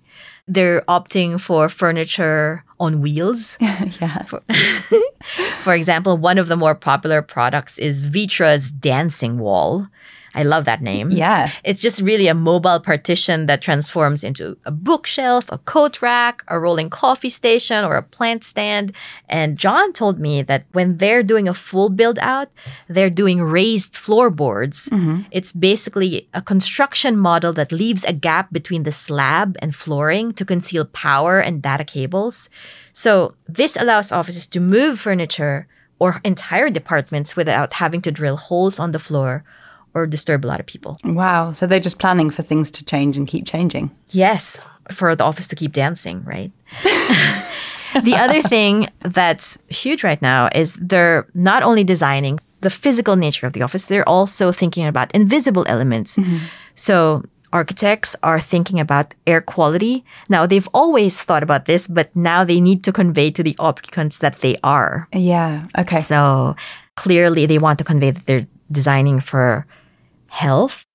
They're 0.48 0.82
opting 0.82 1.42
for 1.42 1.70
furniture 1.70 2.64
on 2.80 3.02
wheels. 3.02 3.58
yeah. 3.62 4.26
For, 4.26 4.44
for 5.64 5.74
example, 5.74 6.18
one 6.18 6.38
of 6.38 6.50
the 6.50 6.58
more 6.58 6.76
popular 6.76 7.24
products 7.24 7.80
is 7.80 8.04
Vitra's 8.04 8.70
dancing 8.70 9.40
wall. 9.40 9.88
I 10.34 10.44
love 10.44 10.66
that 10.66 10.82
name. 10.82 11.12
Yeah. 11.12 11.52
It's 11.64 11.80
just 11.80 12.02
really 12.02 12.28
a 12.28 12.34
mobile 12.34 12.80
partition 12.80 13.48
that 13.48 13.62
transforms 13.62 14.24
into 14.24 14.58
a 14.66 14.72
bookshelf, 14.72 15.52
a 15.52 15.58
coat 15.60 16.02
rack, 16.02 16.44
a 16.48 16.60
rolling 16.60 16.90
coffee 16.90 17.30
station, 17.30 17.84
or 17.84 17.96
a 17.96 18.04
plant 18.04 18.44
stand. 18.44 18.94
And 19.28 19.58
John 19.58 19.92
told 19.94 20.20
me 20.20 20.42
that 20.44 20.66
when 20.72 20.98
they're 20.98 21.24
doing 21.24 21.48
a 21.48 21.54
full 21.54 21.90
build 21.90 22.18
out, 22.20 22.50
they're 22.88 23.10
doing 23.10 23.42
raised 23.42 23.96
floorboards. 23.96 24.88
Mm-hmm. 24.90 25.24
It's 25.32 25.52
basically 25.52 26.30
a 26.34 26.42
construction 26.42 27.18
model 27.18 27.54
that 27.54 27.72
leaves 27.72 28.04
a 28.06 28.14
gap 28.14 28.52
between 28.52 28.84
the 28.84 28.92
slab 28.92 29.58
and 29.62 29.76
flooring 29.76 30.34
to 30.34 30.46
conceal 30.46 30.86
power 30.86 31.40
and 31.40 31.62
data 31.62 31.84
cables. 31.84 32.50
So 32.94 33.36
this 33.48 33.76
allows 33.76 34.12
offices 34.12 34.48
to 34.48 34.60
move 34.60 35.00
furniture 35.00 35.68
or 36.00 36.20
entire 36.24 36.70
departments 36.70 37.36
without 37.36 37.74
having 37.74 38.02
to 38.02 38.12
drill 38.12 38.38
holes 38.38 38.80
on 38.80 38.92
the 38.92 39.00
floor 39.00 39.44
or 39.94 40.08
disturb 40.08 40.46
a 40.46 40.48
lot 40.48 40.60
of 40.60 40.66
people. 40.66 40.98
Wow. 41.04 41.52
So 41.52 41.68
they're 41.68 41.80
just 41.80 42.00
planning 42.00 42.30
for 42.30 42.44
things 42.44 42.72
to 42.72 42.86
change 42.86 43.18
and 43.18 43.28
keep 43.28 43.46
changing. 43.46 43.92
Yes, 44.10 44.60
for 44.92 45.16
the 45.16 45.24
office 45.24 45.48
to 45.50 45.56
keep 45.56 45.74
dancing, 45.74 46.24
right? 46.24 46.52
the 46.84 48.16
other 48.16 48.42
thing 48.42 48.88
that's 49.02 49.58
huge 49.70 50.04
right 50.04 50.22
now 50.22 50.50
is 50.56 50.76
they're 50.76 51.28
not 51.34 51.64
only 51.64 51.84
designing 51.84 52.40
the 52.62 52.70
physical 52.70 53.16
nature 53.16 53.48
of 53.48 53.54
the 53.54 53.62
office, 53.62 53.86
they're 53.86 54.08
also 54.08 54.52
thinking 54.52 54.86
about 54.86 55.12
invisible 55.14 55.66
elements. 55.68 56.16
Mm-hmm. 56.16 56.38
So 56.76 57.24
architects 57.54 58.16
are 58.24 58.40
thinking 58.40 58.80
about 58.80 59.14
air 59.28 59.42
quality. 59.42 60.06
Now, 60.30 60.46
they've 60.46 60.70
always 60.74 61.22
thought 61.22 61.44
about 61.44 61.66
this, 61.66 61.88
but 61.88 62.16
now 62.16 62.44
they 62.44 62.62
need 62.62 62.84
to 62.86 62.92
convey 62.92 63.32
to 63.32 63.44
the 63.44 63.56
occupants 63.60 64.20
that 64.20 64.40
they 64.42 64.56
are. 64.64 65.08
Yeah. 65.14 65.68
Okay. 65.78 66.02
So 66.02 66.56
clearly, 66.96 67.46
they 67.46 67.58
want 67.58 67.80
to 67.80 67.84
convey 67.84 68.12
that 68.12 68.26
they're 68.26 68.48
designing 68.72 69.20
for 69.20 69.66
health. 70.32 70.86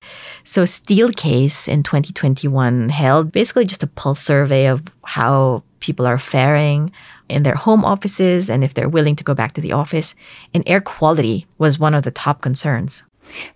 So 0.43 0.63
Steelcase 0.63 1.67
in 1.67 1.83
2021 1.83 2.89
held 2.89 3.31
basically 3.31 3.65
just 3.65 3.83
a 3.83 3.87
pulse 3.87 4.19
survey 4.19 4.65
of 4.65 4.81
how 5.03 5.63
people 5.79 6.07
are 6.07 6.17
faring 6.17 6.91
in 7.29 7.43
their 7.43 7.53
home 7.53 7.85
offices 7.85 8.49
and 8.49 8.63
if 8.63 8.73
they're 8.73 8.89
willing 8.89 9.15
to 9.15 9.23
go 9.23 9.35
back 9.35 9.51
to 9.53 9.61
the 9.61 9.73
office. 9.73 10.15
And 10.55 10.63
air 10.65 10.81
quality 10.81 11.45
was 11.59 11.77
one 11.77 11.93
of 11.93 12.03
the 12.03 12.09
top 12.09 12.41
concerns. 12.41 13.03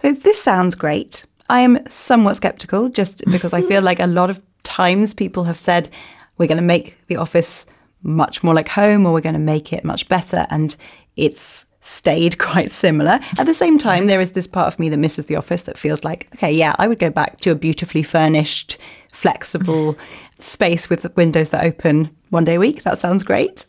So 0.04 0.14
this 0.14 0.40
sounds 0.42 0.76
great. 0.76 1.26
I 1.50 1.62
am 1.62 1.80
somewhat 1.90 2.36
skeptical 2.36 2.90
just 2.90 3.26
because 3.32 3.52
I 3.52 3.64
feel 3.64 3.82
like 3.82 4.00
a 4.00 4.08
lot 4.08 4.30
of 4.30 4.40
times 4.62 5.16
people 5.16 5.46
have 5.46 5.58
said 5.58 5.90
we're 6.38 6.46
going 6.48 6.58
to 6.58 6.74
make 6.76 6.96
the 7.08 7.16
office 7.16 7.66
much 8.04 8.44
more 8.44 8.54
like 8.54 8.70
home 8.70 9.08
or 9.08 9.14
we're 9.14 9.22
going 9.22 9.34
to 9.34 9.40
make 9.40 9.74
it 9.74 9.84
much 9.84 10.08
better 10.08 10.46
and 10.52 10.76
it's 11.16 11.66
stayed 11.82 12.38
quite 12.52 12.72
similar. 12.72 13.20
At 13.38 13.46
the 13.46 13.54
same 13.54 13.78
time 13.78 14.08
there 14.08 14.22
is 14.22 14.32
this 14.32 14.48
part 14.48 14.68
of 14.68 14.80
me 14.80 14.90
that 14.90 14.98
misses 14.98 15.26
the 15.26 15.36
office 15.36 15.64
that 15.64 15.78
feels 15.78 16.04
like 16.04 16.28
okay, 16.36 16.52
yeah, 16.52 16.76
I 16.80 16.88
would 16.88 17.00
go 17.00 17.10
back 17.10 17.40
to 17.42 17.52
a 17.52 17.56
beautifully 17.56 18.04
furnished, 18.04 18.78
flexible 19.12 19.98
space 20.40 20.90
with 20.90 21.16
windows 21.16 21.50
that 21.50 21.64
open 21.64 22.10
one 22.30 22.46
day 22.46 22.56
a 22.56 22.60
week. 22.60 22.84
That 22.84 23.00
sounds 23.00 23.24
great. 23.24 23.66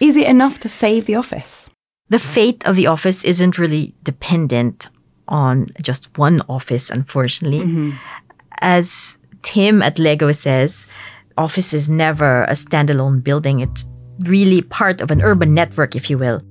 Is 0.00 0.16
it 0.16 0.26
enough 0.26 0.58
to 0.60 0.68
save 0.68 1.06
the 1.06 1.14
office? 1.14 1.70
The 2.08 2.18
fate 2.18 2.66
of 2.66 2.76
the 2.76 2.88
office 2.88 3.24
isn't 3.24 3.58
really 3.58 3.94
dependent 4.02 4.88
on 5.28 5.68
just 5.80 6.16
one 6.18 6.42
office, 6.48 6.90
unfortunately. 6.90 7.60
Mm-hmm. 7.60 7.90
As 8.60 9.16
Tim 9.42 9.80
at 9.82 9.98
Lego 9.98 10.30
says, 10.32 10.86
office 11.38 11.72
is 11.72 11.88
never 11.88 12.44
a 12.44 12.52
standalone 12.52 13.24
building. 13.24 13.60
It's 13.60 13.84
really 14.26 14.60
part 14.60 15.00
of 15.00 15.10
an 15.10 15.22
urban 15.22 15.54
network, 15.54 15.96
if 15.96 16.10
you 16.10 16.18
will. 16.18 16.42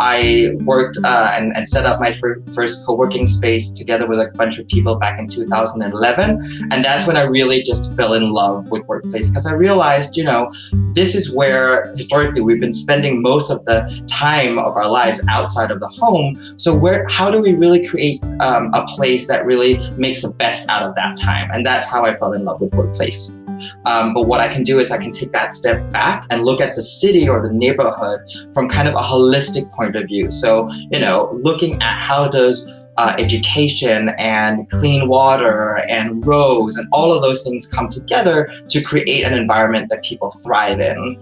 I 0.00 0.52
worked 0.60 0.96
uh, 1.04 1.32
and, 1.34 1.54
and 1.54 1.68
set 1.68 1.84
up 1.84 2.00
my 2.00 2.10
fir- 2.10 2.42
first 2.54 2.86
co-working 2.86 3.26
space 3.26 3.70
together 3.70 4.06
with 4.06 4.18
a 4.18 4.30
bunch 4.34 4.58
of 4.58 4.66
people 4.66 4.94
back 4.94 5.20
in 5.20 5.28
2011, 5.28 6.68
and 6.72 6.84
that's 6.84 7.06
when 7.06 7.18
I 7.18 7.22
really 7.22 7.62
just 7.62 7.94
fell 7.96 8.14
in 8.14 8.32
love 8.32 8.70
with 8.70 8.82
workplace 8.86 9.28
because 9.28 9.44
I 9.44 9.52
realized, 9.52 10.16
you 10.16 10.24
know, 10.24 10.50
this 10.94 11.14
is 11.14 11.34
where 11.34 11.92
historically 11.94 12.40
we've 12.40 12.60
been 12.60 12.72
spending 12.72 13.20
most 13.20 13.50
of 13.50 13.62
the 13.66 14.02
time 14.08 14.58
of 14.58 14.74
our 14.74 14.88
lives 14.88 15.22
outside 15.28 15.70
of 15.70 15.80
the 15.80 15.88
home. 15.88 16.34
So 16.56 16.74
where, 16.74 17.06
how 17.10 17.30
do 17.30 17.42
we 17.42 17.52
really 17.52 17.86
create 17.86 18.24
um, 18.40 18.70
a 18.72 18.86
place 18.86 19.28
that 19.28 19.44
really 19.44 19.78
makes 19.98 20.22
the 20.22 20.30
best 20.38 20.66
out 20.70 20.82
of 20.82 20.94
that 20.94 21.18
time? 21.18 21.50
And 21.52 21.66
that's 21.66 21.86
how 21.86 22.06
I 22.06 22.16
fell 22.16 22.32
in 22.32 22.44
love 22.44 22.62
with 22.62 22.72
workplace. 22.72 23.38
Um, 23.84 24.14
but 24.14 24.22
what 24.22 24.40
I 24.40 24.48
can 24.48 24.62
do 24.62 24.78
is 24.78 24.90
I 24.90 24.96
can 24.96 25.10
take 25.10 25.32
that 25.32 25.52
step 25.52 25.90
back 25.90 26.24
and 26.30 26.44
look 26.44 26.60
at 26.60 26.76
the 26.76 26.82
city 26.82 27.28
or 27.28 27.46
the 27.46 27.52
neighborhood 27.52 28.20
from 28.52 28.68
kind 28.68 28.88
of 28.88 28.94
a 28.94 28.98
holistic 28.98 29.70
point 29.72 29.89
of 29.96 30.08
view. 30.08 30.30
So, 30.30 30.68
you 30.90 31.00
know, 31.00 31.38
looking 31.42 31.80
at 31.82 31.98
how 31.98 32.28
does 32.28 32.66
uh, 32.96 33.14
education 33.18 34.10
and 34.18 34.68
clean 34.68 35.08
water 35.08 35.78
and 35.88 36.24
roads 36.26 36.76
and 36.76 36.86
all 36.92 37.14
of 37.14 37.22
those 37.22 37.42
things 37.42 37.66
come 37.66 37.88
together 37.88 38.48
to 38.68 38.82
create 38.82 39.24
an 39.24 39.32
environment 39.32 39.88
that 39.90 40.02
people 40.04 40.30
thrive 40.44 40.80
in. 40.80 41.18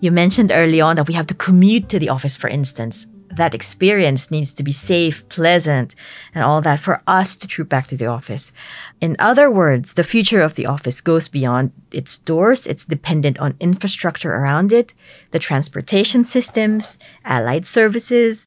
You 0.00 0.12
mentioned 0.12 0.52
early 0.52 0.80
on 0.80 0.96
that 0.96 1.08
we 1.08 1.14
have 1.14 1.26
to 1.26 1.34
commute 1.34 1.88
to 1.88 1.98
the 1.98 2.08
office, 2.08 2.36
for 2.36 2.48
instance. 2.48 3.06
That 3.30 3.54
experience 3.54 4.30
needs 4.30 4.52
to 4.54 4.64
be 4.64 4.72
safe, 4.72 5.28
pleasant, 5.28 5.94
and 6.34 6.42
all 6.42 6.60
that 6.62 6.80
for 6.80 7.00
us 7.06 7.36
to 7.36 7.46
troop 7.46 7.68
back 7.68 7.86
to 7.86 7.96
the 7.96 8.06
office. 8.06 8.50
In 9.00 9.14
other 9.20 9.48
words, 9.48 9.94
the 9.94 10.02
future 10.02 10.40
of 10.40 10.54
the 10.54 10.66
office 10.66 11.00
goes 11.00 11.28
beyond 11.28 11.70
its 11.92 12.18
doors. 12.18 12.66
It's 12.66 12.84
dependent 12.84 13.38
on 13.38 13.54
infrastructure 13.60 14.34
around 14.34 14.72
it, 14.72 14.94
the 15.30 15.38
transportation 15.38 16.24
systems, 16.24 16.98
allied 17.24 17.66
services. 17.66 18.46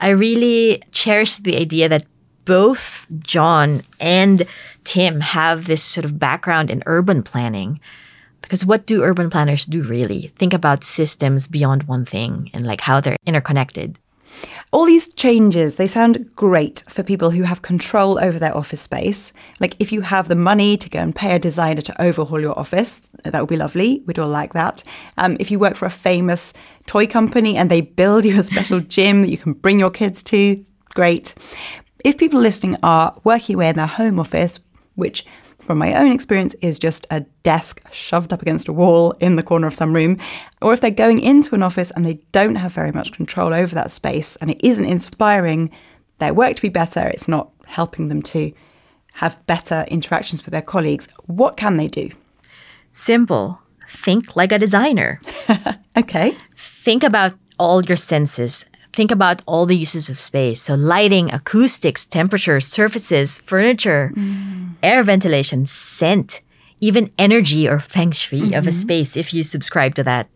I 0.00 0.08
really 0.08 0.82
cherish 0.90 1.36
the 1.36 1.58
idea 1.58 1.90
that 1.90 2.06
both 2.46 3.06
John 3.20 3.82
and 4.00 4.46
Tim 4.84 5.20
have 5.20 5.66
this 5.66 5.82
sort 5.82 6.04
of 6.04 6.18
background 6.18 6.70
in 6.70 6.82
urban 6.86 7.22
planning. 7.22 7.80
Because 8.40 8.66
what 8.66 8.84
do 8.84 9.02
urban 9.02 9.30
planners 9.30 9.64
do 9.64 9.82
really? 9.82 10.32
Think 10.36 10.52
about 10.52 10.84
systems 10.84 11.46
beyond 11.46 11.84
one 11.84 12.04
thing 12.04 12.50
and 12.52 12.66
like 12.66 12.82
how 12.82 13.00
they're 13.00 13.16
interconnected. 13.26 13.98
All 14.72 14.86
these 14.86 15.12
changes, 15.14 15.76
they 15.76 15.86
sound 15.86 16.34
great 16.34 16.82
for 16.88 17.02
people 17.02 17.30
who 17.30 17.42
have 17.42 17.62
control 17.62 18.18
over 18.18 18.38
their 18.38 18.56
office 18.56 18.80
space. 18.80 19.32
Like 19.60 19.76
if 19.78 19.92
you 19.92 20.00
have 20.00 20.28
the 20.28 20.34
money 20.34 20.76
to 20.76 20.88
go 20.88 20.98
and 20.98 21.14
pay 21.14 21.34
a 21.34 21.38
designer 21.38 21.80
to 21.82 22.02
overhaul 22.02 22.40
your 22.40 22.58
office, 22.58 23.00
that 23.22 23.40
would 23.40 23.48
be 23.48 23.56
lovely. 23.56 24.02
We'd 24.06 24.18
all 24.18 24.28
like 24.28 24.52
that. 24.54 24.82
Um, 25.16 25.36
if 25.38 25.50
you 25.50 25.58
work 25.58 25.76
for 25.76 25.86
a 25.86 25.90
famous 25.90 26.52
toy 26.86 27.06
company 27.06 27.56
and 27.56 27.70
they 27.70 27.82
build 27.82 28.24
you 28.24 28.38
a 28.38 28.42
special 28.42 28.80
gym 28.96 29.22
that 29.22 29.30
you 29.30 29.38
can 29.38 29.52
bring 29.52 29.78
your 29.78 29.90
kids 29.90 30.22
to, 30.24 30.64
great. 30.94 31.34
If 32.04 32.18
people 32.18 32.40
listening 32.40 32.76
are 32.82 33.18
working 33.24 33.54
away 33.54 33.68
in 33.68 33.76
their 33.76 33.86
home 33.86 34.18
office, 34.18 34.60
which 34.96 35.24
from 35.64 35.78
my 35.78 35.94
own 35.94 36.12
experience 36.12 36.54
is 36.60 36.78
just 36.78 37.06
a 37.10 37.20
desk 37.42 37.80
shoved 37.90 38.32
up 38.32 38.42
against 38.42 38.68
a 38.68 38.72
wall 38.72 39.12
in 39.20 39.36
the 39.36 39.42
corner 39.42 39.66
of 39.66 39.74
some 39.74 39.94
room, 39.94 40.18
or 40.60 40.72
if 40.72 40.80
they're 40.80 40.90
going 40.90 41.20
into 41.20 41.54
an 41.54 41.62
office 41.62 41.90
and 41.92 42.04
they 42.04 42.20
don't 42.32 42.56
have 42.56 42.72
very 42.72 42.92
much 42.92 43.12
control 43.12 43.54
over 43.54 43.74
that 43.74 43.90
space 43.90 44.36
and 44.36 44.50
it 44.50 44.60
isn't 44.62 44.84
inspiring 44.84 45.70
their 46.18 46.34
work 46.34 46.56
to 46.56 46.62
be 46.62 46.68
better, 46.68 47.08
it's 47.08 47.28
not 47.28 47.50
helping 47.66 48.08
them 48.08 48.22
to 48.22 48.52
have 49.14 49.44
better 49.46 49.84
interactions 49.88 50.44
with 50.44 50.52
their 50.52 50.62
colleagues, 50.62 51.08
what 51.26 51.56
can 51.56 51.76
they 51.76 51.86
do? 51.86 52.10
Simple. 52.90 53.60
Think 53.88 54.36
like 54.36 54.52
a 54.52 54.58
designer. 54.58 55.20
Okay. 55.96 56.36
Think 56.56 57.04
about 57.04 57.34
all 57.56 57.80
your 57.84 57.96
senses. 57.96 58.66
Think 58.94 59.10
about 59.10 59.42
all 59.44 59.66
the 59.66 59.76
uses 59.76 60.08
of 60.08 60.20
space. 60.20 60.62
So, 60.62 60.76
lighting, 60.76 61.32
acoustics, 61.32 62.06
temperature, 62.06 62.60
surfaces, 62.60 63.38
furniture, 63.38 64.12
mm. 64.14 64.76
air 64.84 65.02
ventilation, 65.02 65.66
scent, 65.66 66.40
even 66.78 67.10
energy 67.18 67.66
or 67.66 67.80
feng 67.80 68.12
shui 68.12 68.54
of 68.54 68.66
a 68.66 68.70
mm-hmm. 68.70 68.80
space 68.80 69.16
if 69.16 69.34
you 69.34 69.42
subscribe 69.42 69.96
to 69.96 70.04
that. 70.04 70.28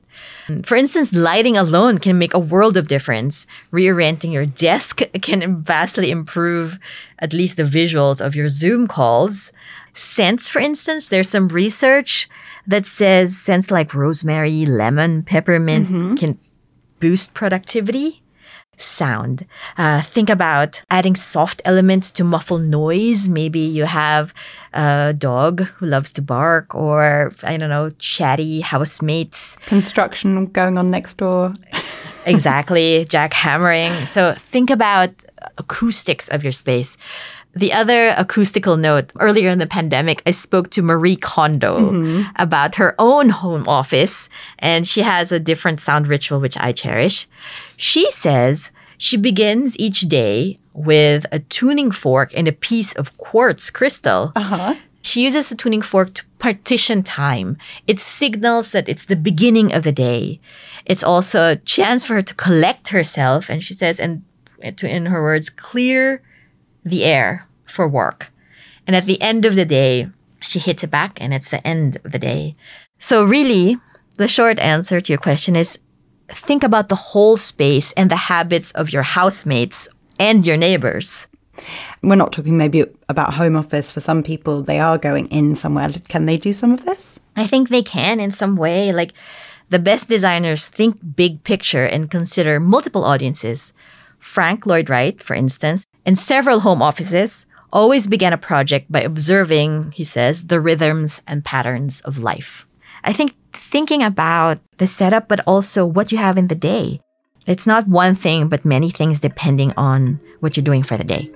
Mm, 0.48 0.66
for 0.66 0.74
instance, 0.74 1.12
lighting 1.12 1.56
alone 1.56 1.98
can 1.98 2.18
make 2.18 2.34
a 2.34 2.38
world 2.38 2.76
of 2.76 2.88
difference. 2.88 3.46
Reorienting 3.72 4.32
your 4.32 4.46
desk 4.46 5.02
can 5.22 5.58
vastly 5.58 6.10
improve 6.10 6.80
at 7.20 7.32
least 7.32 7.58
the 7.58 7.62
visuals 7.62 8.20
of 8.20 8.34
your 8.34 8.48
Zoom 8.48 8.88
calls. 8.88 9.52
Scents, 9.92 10.48
for 10.48 10.58
instance, 10.58 11.08
there's 11.08 11.28
some 11.28 11.48
research 11.48 12.28
that 12.66 12.86
says 12.86 13.38
scents 13.38 13.70
like 13.70 13.94
rosemary, 13.94 14.66
lemon, 14.66 15.22
peppermint 15.22 15.86
mm-hmm. 15.86 16.14
can 16.16 16.38
boost 16.98 17.34
productivity. 17.34 18.22
Sound. 18.80 19.44
Uh, 19.76 20.02
think 20.02 20.30
about 20.30 20.82
adding 20.90 21.16
soft 21.16 21.60
elements 21.64 22.10
to 22.12 22.24
muffle 22.24 22.58
noise. 22.58 23.28
Maybe 23.28 23.58
you 23.58 23.84
have 23.84 24.32
a 24.72 25.14
dog 25.18 25.62
who 25.62 25.86
loves 25.86 26.12
to 26.12 26.22
bark, 26.22 26.74
or 26.74 27.32
I 27.42 27.56
don't 27.56 27.70
know, 27.70 27.90
chatty 27.98 28.60
housemates. 28.60 29.56
Construction 29.66 30.46
going 30.46 30.78
on 30.78 30.90
next 30.90 31.16
door. 31.16 31.54
exactly, 32.24 33.04
jackhammering. 33.08 34.06
So 34.06 34.36
think 34.38 34.70
about 34.70 35.10
acoustics 35.56 36.28
of 36.28 36.42
your 36.42 36.52
space. 36.52 36.96
The 37.54 37.72
other 37.72 38.14
acoustical 38.16 38.76
note 38.76 39.10
earlier 39.18 39.50
in 39.50 39.58
the 39.58 39.66
pandemic, 39.66 40.22
I 40.26 40.30
spoke 40.30 40.70
to 40.70 40.82
Marie 40.82 41.16
Kondo 41.16 42.24
about 42.36 42.76
her 42.76 42.94
own 42.98 43.30
home 43.30 43.66
office, 43.66 44.28
and 44.58 44.86
she 44.86 45.02
has 45.02 45.32
a 45.32 45.40
different 45.40 45.80
sound 45.80 46.06
ritual, 46.08 46.40
which 46.40 46.56
I 46.58 46.72
cherish. 46.72 47.26
She 47.76 48.10
says 48.10 48.70
she 48.96 49.16
begins 49.16 49.76
each 49.78 50.02
day 50.02 50.58
with 50.72 51.26
a 51.32 51.40
tuning 51.40 51.90
fork 51.90 52.32
and 52.36 52.46
a 52.46 52.52
piece 52.52 52.92
of 52.92 53.16
quartz 53.18 53.70
crystal. 53.70 54.32
Uh-huh. 54.36 54.76
She 55.02 55.24
uses 55.24 55.48
the 55.48 55.56
tuning 55.56 55.82
fork 55.82 56.14
to 56.14 56.24
partition 56.38 57.02
time. 57.02 57.56
It 57.86 57.98
signals 57.98 58.72
that 58.72 58.88
it's 58.88 59.06
the 59.06 59.16
beginning 59.16 59.72
of 59.72 59.82
the 59.82 59.92
day. 59.92 60.38
It's 60.84 61.02
also 61.02 61.52
a 61.52 61.56
chance 61.56 62.04
for 62.04 62.14
her 62.14 62.22
to 62.22 62.34
collect 62.34 62.88
herself, 62.88 63.48
and 63.48 63.64
she 63.64 63.74
says, 63.74 63.98
and 63.98 64.22
to, 64.76 64.88
in 64.88 65.06
her 65.06 65.22
words, 65.22 65.50
clear 65.50 66.22
the 66.90 67.04
air 67.04 67.46
for 67.66 67.86
work. 67.88 68.32
And 68.86 68.96
at 68.96 69.06
the 69.06 69.20
end 69.20 69.44
of 69.44 69.54
the 69.54 69.64
day, 69.64 70.08
she 70.40 70.58
hits 70.58 70.82
it 70.82 70.90
back, 70.90 71.20
and 71.20 71.34
it's 71.34 71.50
the 71.50 71.66
end 71.66 71.98
of 72.04 72.12
the 72.12 72.18
day. 72.18 72.56
So, 72.98 73.24
really, 73.24 73.76
the 74.16 74.28
short 74.28 74.58
answer 74.60 75.00
to 75.00 75.12
your 75.12 75.18
question 75.18 75.56
is 75.56 75.78
think 76.28 76.62
about 76.62 76.88
the 76.88 76.96
whole 77.12 77.36
space 77.36 77.92
and 77.92 78.10
the 78.10 78.28
habits 78.28 78.72
of 78.72 78.92
your 78.92 79.02
housemates 79.02 79.88
and 80.18 80.46
your 80.46 80.56
neighbors. 80.56 81.26
We're 82.02 82.14
not 82.14 82.32
talking 82.32 82.56
maybe 82.56 82.84
about 83.08 83.34
home 83.34 83.56
office. 83.56 83.90
For 83.90 84.00
some 84.00 84.22
people, 84.22 84.62
they 84.62 84.78
are 84.78 84.98
going 84.98 85.26
in 85.28 85.56
somewhere. 85.56 85.90
Can 86.08 86.26
they 86.26 86.36
do 86.36 86.52
some 86.52 86.72
of 86.72 86.84
this? 86.84 87.18
I 87.36 87.46
think 87.46 87.68
they 87.68 87.82
can 87.82 88.20
in 88.20 88.30
some 88.30 88.56
way. 88.56 88.92
Like 88.92 89.12
the 89.68 89.78
best 89.78 90.08
designers 90.08 90.66
think 90.66 90.98
big 91.16 91.42
picture 91.44 91.84
and 91.84 92.10
consider 92.10 92.60
multiple 92.60 93.04
audiences. 93.04 93.72
Frank 94.18 94.66
Lloyd 94.66 94.90
Wright, 94.90 95.22
for 95.22 95.34
instance, 95.34 95.84
and 96.04 96.18
several 96.18 96.60
home 96.60 96.82
offices 96.82 97.46
always 97.72 98.06
began 98.06 98.32
a 98.32 98.38
project 98.38 98.90
by 98.90 99.00
observing, 99.00 99.92
he 99.92 100.04
says, 100.04 100.46
the 100.46 100.60
rhythms 100.60 101.22
and 101.26 101.44
patterns 101.44 102.00
of 102.02 102.18
life. 102.18 102.66
I 103.04 103.12
think 103.12 103.34
thinking 103.52 104.02
about 104.02 104.58
the 104.78 104.86
setup, 104.86 105.28
but 105.28 105.40
also 105.46 105.84
what 105.84 106.12
you 106.12 106.18
have 106.18 106.38
in 106.38 106.48
the 106.48 106.54
day. 106.54 107.00
It's 107.46 107.66
not 107.66 107.88
one 107.88 108.14
thing, 108.14 108.48
but 108.48 108.64
many 108.64 108.90
things 108.90 109.20
depending 109.20 109.72
on 109.76 110.20
what 110.40 110.56
you're 110.56 110.64
doing 110.64 110.82
for 110.82 110.96
the 110.96 111.04
day. 111.04 111.30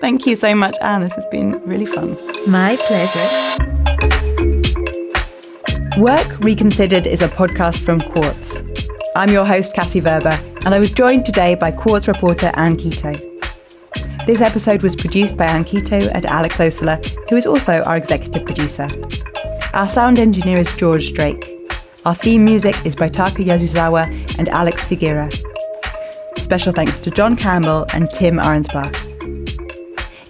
Thank 0.00 0.26
you 0.26 0.36
so 0.36 0.54
much, 0.54 0.76
Anne. 0.82 1.02
This 1.02 1.12
has 1.14 1.24
been 1.26 1.52
really 1.64 1.86
fun. 1.86 2.18
My 2.46 2.76
pleasure. 2.76 3.26
Work 5.98 6.38
Reconsidered 6.40 7.06
is 7.06 7.22
a 7.22 7.28
podcast 7.28 7.78
from 7.78 8.00
Quartz. 8.00 8.56
I'm 9.16 9.30
your 9.30 9.46
host, 9.46 9.72
Cassie 9.72 10.02
Werber, 10.02 10.38
and 10.66 10.74
I 10.74 10.80
was 10.80 10.90
joined 10.90 11.24
today 11.24 11.54
by 11.54 11.70
Quartz 11.70 12.08
reporter 12.08 12.50
Anne 12.54 12.76
Quito. 12.76 13.16
This 14.26 14.40
episode 14.40 14.82
was 14.82 14.96
produced 14.96 15.36
by 15.36 15.44
Anne 15.44 15.62
Quito 15.62 16.08
and 16.08 16.26
Alex 16.26 16.56
Ossola, 16.56 16.96
who 17.30 17.36
is 17.36 17.46
also 17.46 17.84
our 17.84 17.96
executive 17.96 18.44
producer. 18.44 18.88
Our 19.74 19.88
sound 19.88 20.18
engineer 20.18 20.58
is 20.58 20.74
George 20.74 21.12
Drake. 21.12 21.48
Our 22.04 22.16
theme 22.16 22.44
music 22.44 22.74
is 22.84 22.96
by 22.96 23.08
Taka 23.08 23.44
Yasuzawa 23.44 24.38
and 24.40 24.48
Alex 24.48 24.84
Sugiura. 24.84 25.32
Special 26.36 26.72
thanks 26.72 27.00
to 27.02 27.12
John 27.12 27.36
Campbell 27.36 27.86
and 27.94 28.10
Tim 28.10 28.38
Arensbach. 28.38 28.92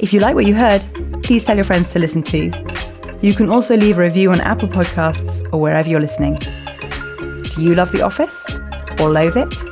If 0.01 0.13
you 0.13 0.21
like 0.21 0.35
what 0.35 0.47
you 0.47 0.55
heard, 0.55 0.85
please 1.23 1.45
tell 1.45 1.57
your 1.57 1.65
friends 1.65 1.95
to 1.95 1.99
listen 1.99 2.23
too. 2.23 2.51
You 3.23 3.33
can 3.33 3.49
also 3.49 3.75
leave 3.75 3.97
a 3.97 4.03
review 4.03 4.31
on 4.33 4.43
Apple 4.43 4.69
Podcasts 4.69 5.51
or 5.51 5.63
wherever 5.63 5.89
you're 5.89 5.99
listening. 5.99 6.35
Do 7.55 7.63
you 7.63 7.73
love 7.73 7.91
The 7.91 8.03
Office 8.03 8.45
or 9.01 9.09
loathe 9.09 9.39
it? 9.39 9.66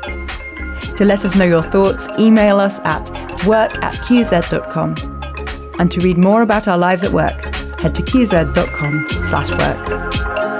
To 0.97 1.05
let 1.05 1.25
us 1.25 1.35
know 1.35 1.45
your 1.45 1.63
thoughts, 1.63 2.09
email 2.19 2.61
us 2.61 2.79
at 2.81 3.09
work 3.47 3.75
at 3.83 3.95
qz.com. 3.95 4.95
And 5.79 5.91
to 5.91 6.01
read 6.01 6.19
more 6.19 6.43
about 6.43 6.69
our 6.69 6.79
lives 6.79 7.03
at 7.03 7.13
work, 7.13 7.33
head 7.81 7.95
to 7.97 8.03
qz.com 8.03 9.07
slash 9.29 9.51
work. 9.51 10.54